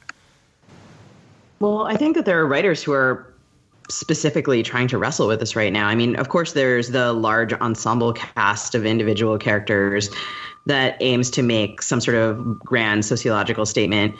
[1.61, 3.32] Well, I think that there are writers who are
[3.93, 5.87] specifically trying to wrestle with this right now.
[5.87, 10.11] I mean, of course, there's the large ensemble cast of individual characters
[10.67, 14.15] that aims to make some sort of grand sociological statement.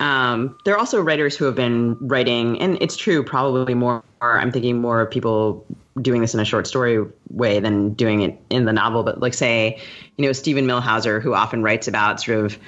[0.00, 4.04] Um, there are also writers who have been writing, and it's true, probably more.
[4.20, 5.66] I'm thinking more of people
[6.00, 9.02] doing this in a short story way than doing it in the novel.
[9.02, 9.80] But like, say,
[10.16, 12.58] you know, Steven Millhauser, who often writes about sort of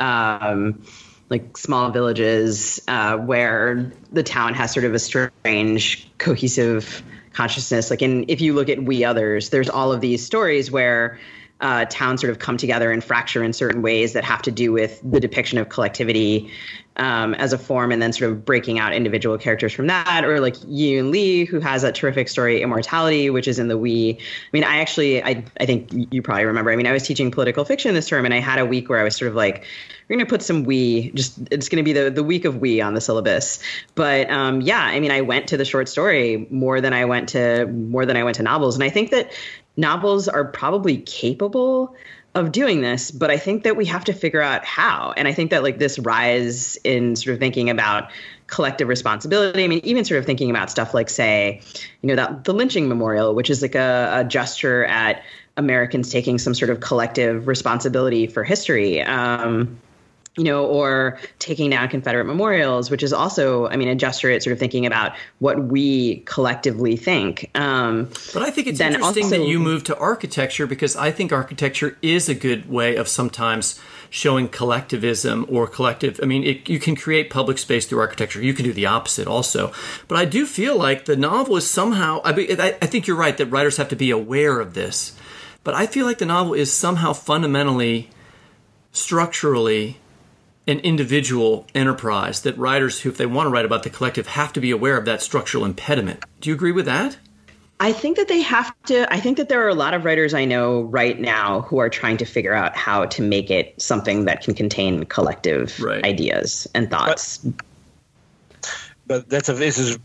[0.00, 0.82] um,
[1.30, 7.02] like small villages uh, where the town has sort of a strange cohesive
[7.32, 7.90] consciousness.
[7.90, 11.18] Like in if you look at we others there's all of these stories where
[11.60, 14.72] uh, towns sort of come together and fracture in certain ways that have to do
[14.72, 16.50] with the depiction of collectivity
[16.96, 20.40] um, as a form and then sort of breaking out individual characters from that or
[20.40, 24.48] like Yiyun Li who has that terrific story immortality which is in the we i
[24.52, 26.70] mean i actually i, I think you probably remember.
[26.70, 28.98] I mean i was teaching political fiction this term and i had a week where
[28.98, 29.64] i was sort of like
[30.08, 32.56] we're going to put some we just it's going to be the, the week of
[32.56, 33.60] we on the syllabus.
[33.94, 37.30] But um, yeah i mean i went to the short story more than i went
[37.30, 38.74] to more than i went to novels.
[38.74, 39.32] And i think that
[39.76, 41.94] novels are probably capable
[42.34, 45.12] of doing this, but I think that we have to figure out how.
[45.16, 48.10] And I think that like this rise in sort of thinking about
[48.46, 49.64] collective responsibility.
[49.64, 51.60] I mean, even sort of thinking about stuff like, say,
[52.02, 55.24] you know, that the lynching memorial, which is like a, a gesture at
[55.56, 59.02] Americans taking some sort of collective responsibility for history.
[59.02, 59.80] Um,
[60.36, 64.42] you know, or taking down Confederate memorials, which is also, I mean, a gesture at
[64.42, 67.50] sort of thinking about what we collectively think.
[67.54, 71.32] Um, but I think it's interesting also, that you moved to architecture because I think
[71.32, 76.20] architecture is a good way of sometimes showing collectivism or collective.
[76.22, 78.40] I mean, it, you can create public space through architecture.
[78.40, 79.72] You can do the opposite also.
[80.06, 83.16] But I do feel like the novel is somehow, I, mean, I, I think you're
[83.16, 85.16] right that writers have to be aware of this.
[85.64, 88.10] But I feel like the novel is somehow fundamentally,
[88.92, 89.98] structurally,
[90.66, 94.52] an individual enterprise that writers who, if they want to write about the collective, have
[94.52, 96.24] to be aware of that structural impediment.
[96.40, 97.16] Do you agree with that?
[97.82, 99.10] I think that they have to.
[99.10, 101.88] I think that there are a lot of writers I know right now who are
[101.88, 106.04] trying to figure out how to make it something that can contain collective right.
[106.04, 107.38] ideas and thoughts.
[107.38, 107.64] But,
[109.06, 109.98] but that's a this is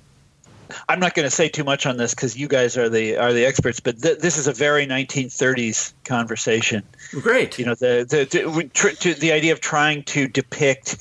[0.87, 3.33] I'm not going to say too much on this because you guys are the are
[3.33, 6.83] the experts, but th- this is a very 1930s conversation.
[7.11, 10.97] Great, you know the the the, tr- the idea of trying to depict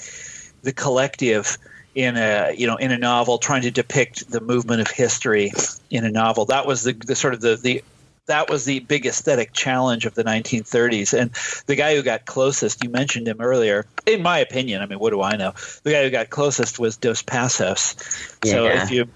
[0.63, 1.59] the collective
[1.95, 5.53] in a you know in a novel, trying to depict the movement of history
[5.91, 6.47] in a novel.
[6.47, 7.85] That was the, the sort of the the
[8.27, 11.19] that was the big aesthetic challenge of the 1930s.
[11.19, 11.31] And
[11.67, 15.11] the guy who got closest, you mentioned him earlier, in my opinion, I mean, what
[15.11, 15.53] do I know?
[15.83, 17.97] The guy who got closest was Dos Passos.
[18.43, 18.53] Yeah.
[18.53, 19.09] So if you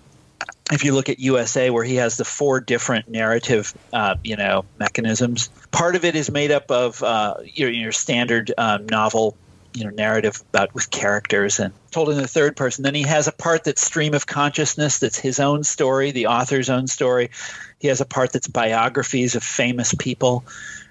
[0.73, 4.65] if you look at USA, where he has the four different narrative, uh, you know,
[4.79, 9.37] mechanisms, part of it is made up of uh, your, your standard um, novel
[9.75, 12.83] you know narrative about with characters and told in the third person.
[12.83, 16.71] Then he has a part that's stream of consciousness, that's his own story, the author's
[16.71, 17.31] own story.
[17.79, 20.45] He has a part that's biographies of famous people,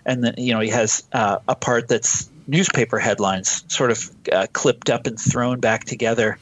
[0.05, 4.47] and then you know he has uh, a part that's newspaper headlines, sort of uh,
[4.53, 6.37] clipped up and thrown back together.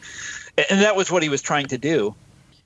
[0.69, 2.15] And that was what he was trying to do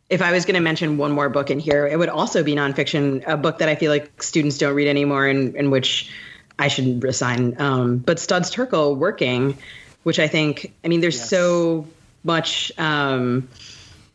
[0.10, 2.56] if I was going to mention one more book in here, it would also be
[2.56, 6.12] nonfiction, a book that I feel like students don't read anymore, and in, which
[6.58, 7.60] I should assign.
[7.62, 9.58] Um, but Studs Terkel working,
[10.04, 11.30] which I think, I mean, there's yes.
[11.30, 11.88] so
[12.24, 12.72] much.
[12.78, 13.48] Um,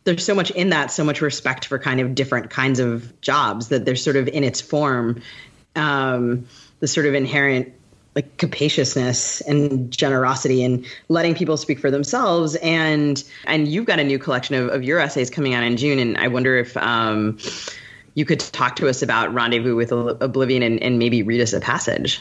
[0.03, 3.69] there's so much in that, so much respect for kind of different kinds of jobs
[3.69, 5.23] that they're sort of in its form,
[5.77, 6.47] um,
[6.81, 7.73] the sort of inherent
[8.15, 14.05] like capaciousness and generosity and letting people speak for themselves and and you've got a
[14.05, 17.39] new collection of, of your essays coming out in june and i wonder if um,
[18.15, 21.61] you could talk to us about rendezvous with oblivion and, and maybe read us a
[21.61, 22.21] passage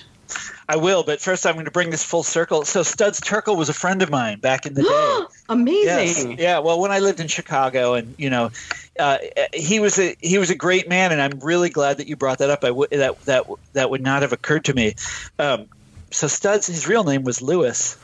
[0.69, 2.63] I will, but first I'm going to bring this full circle.
[2.63, 5.35] So Studs Terkel was a friend of mine back in the day.
[5.49, 6.31] Amazing.
[6.31, 6.39] Yes.
[6.39, 6.59] Yeah.
[6.59, 8.49] Well, when I lived in Chicago, and you know,
[8.97, 9.17] uh,
[9.53, 12.37] he was a he was a great man, and I'm really glad that you brought
[12.37, 12.63] that up.
[12.63, 14.93] I w- that that that would not have occurred to me.
[15.37, 15.67] Um,
[16.13, 17.97] so Studs, his real name was Louis.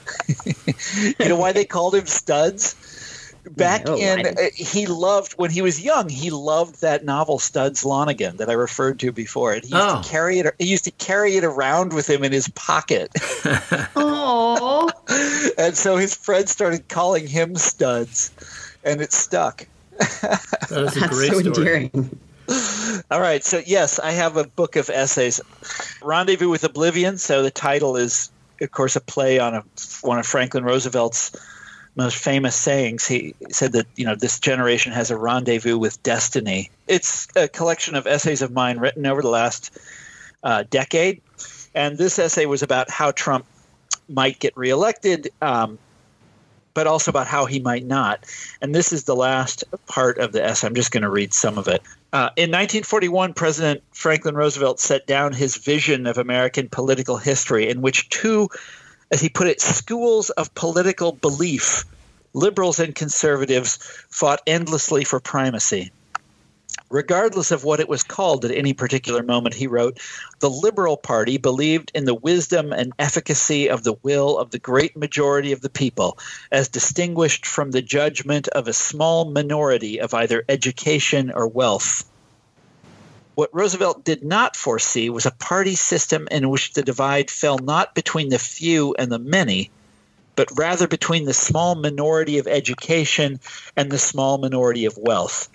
[1.20, 2.76] you know why they called him Studs?
[3.52, 6.10] Back oh, in, uh, he loved when he was young.
[6.10, 9.54] He loved that novel Studs Lonigan that I referred to before.
[9.54, 10.02] And he used oh.
[10.02, 10.54] to carry it.
[10.60, 13.12] He used to carry it around with him in his pocket.
[13.96, 14.90] Oh!
[15.58, 18.32] and so his friends started calling him Studs,
[18.84, 19.68] and it stuck.
[19.98, 20.42] that
[20.72, 21.84] is a That's great so story.
[21.86, 22.20] endearing.
[23.12, 23.44] All right.
[23.44, 25.42] So, yes, I have a book of essays
[26.02, 27.18] Rendezvous with Oblivion.
[27.18, 28.32] So, the title is,
[28.62, 29.64] of course, a play on a,
[30.02, 31.36] one of Franklin Roosevelt's
[31.96, 33.06] most famous sayings.
[33.06, 36.72] He said that, you know, this generation has a rendezvous with destiny.
[36.88, 39.78] It's a collection of essays of mine written over the last
[40.44, 41.22] uh, decade.
[41.76, 43.46] And this essay was about how Trump
[44.08, 45.30] might get reelected.
[45.42, 45.78] Um,
[46.74, 48.24] but also about how he might not.
[48.62, 50.68] And this is the last part of the essay.
[50.68, 51.82] I'm just going to read some of it.
[52.12, 57.82] Uh, in 1941, President Franklin Roosevelt set down his vision of American political history, in
[57.82, 58.50] which two,
[59.12, 61.86] as he put it, schools of political belief,
[62.34, 63.78] liberals and conservatives,
[64.10, 65.92] fought endlessly for primacy.
[66.90, 70.00] Regardless of what it was called at any particular moment, he wrote,
[70.40, 74.98] the Liberal Party believed in the wisdom and efficacy of the will of the great
[74.98, 76.18] majority of the people,
[76.52, 82.10] as distinguished from the judgment of a small minority of either education or wealth.
[83.36, 87.96] What Roosevelt did not foresee was a party system in which the divide fell not
[87.96, 89.70] between the few and the many,
[90.36, 93.40] but rather between the small minority of education
[93.78, 95.50] and the small minority of wealth.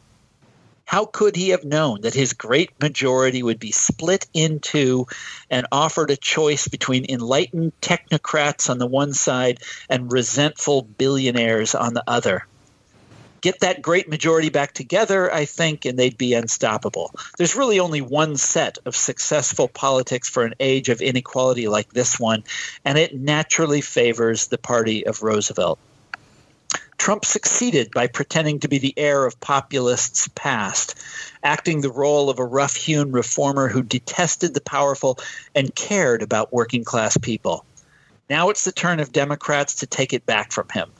[0.84, 5.06] How could he have known that his great majority would be split into
[5.50, 11.94] and offered a choice between enlightened technocrats on the one side and resentful billionaires on
[11.94, 12.46] the other?
[13.40, 17.12] Get that great majority back together, I think, and they'd be unstoppable.
[17.36, 22.18] There's really only one set of successful politics for an age of inequality like this
[22.18, 22.44] one,
[22.86, 25.78] and it naturally favors the party of Roosevelt.
[27.04, 30.94] Trump succeeded by pretending to be the heir of populists past,
[31.42, 35.18] acting the role of a rough hewn reformer who detested the powerful
[35.54, 37.62] and cared about working class people.
[38.30, 40.90] Now it's the turn of Democrats to take it back from him.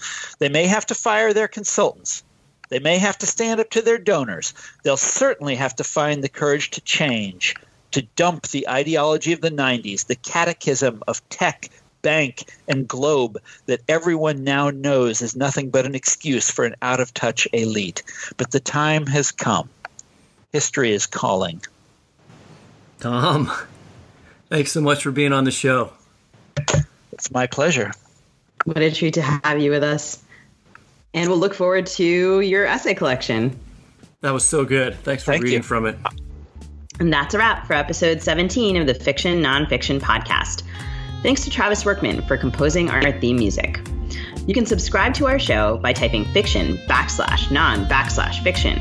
[0.40, 2.22] They may have to fire their consultants.
[2.68, 4.52] They may have to stand up to their donors.
[4.82, 7.55] They'll certainly have to find the courage to change,
[7.92, 11.70] to dump the ideology of the 90s, the catechism of tech
[12.05, 17.00] bank and globe that everyone now knows is nothing but an excuse for an out
[17.00, 18.05] of touch elite.
[18.36, 19.68] But the time has come.
[20.52, 21.61] History is calling.
[23.00, 23.50] Tom,
[24.48, 25.92] thanks so much for being on the show.
[27.12, 27.92] It's my pleasure.
[28.64, 30.22] What a treat to have you with us.
[31.12, 33.59] And we'll look forward to your essay collection.
[34.20, 34.94] That was so good.
[35.00, 35.62] Thanks for Thank reading you.
[35.62, 35.96] from it.
[37.00, 40.62] And that's a wrap for episode 17 of the Fiction Nonfiction Podcast.
[41.24, 43.80] Thanks to Travis Workman for composing our theme music.
[44.46, 48.76] You can subscribe to our show by typing fiction backslash non backslash fiction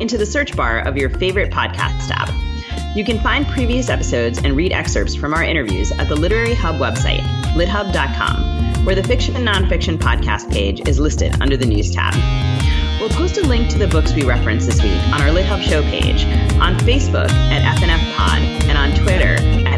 [0.00, 2.32] into the search bar of your favorite podcast app.
[2.96, 6.76] You can find previous episodes and read excerpts from our interviews at the Literary Hub
[6.76, 7.22] website,
[7.56, 12.14] lithub.com, where the Fiction and Nonfiction podcast page is listed under the News tab.
[13.00, 15.82] We'll post a link to the books we referenced this week on our LitHub show
[15.82, 16.24] page,
[16.60, 19.69] on Facebook at FNF Pod, and on Twitter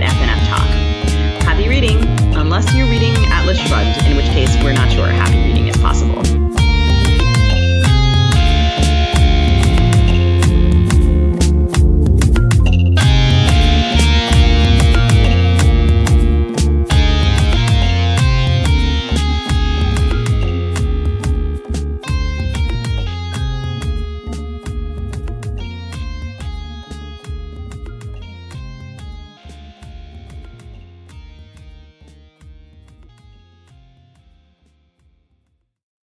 [2.63, 6.32] unless you're reading Atlas Shrugged, in which case we're not sure happy reading is possible.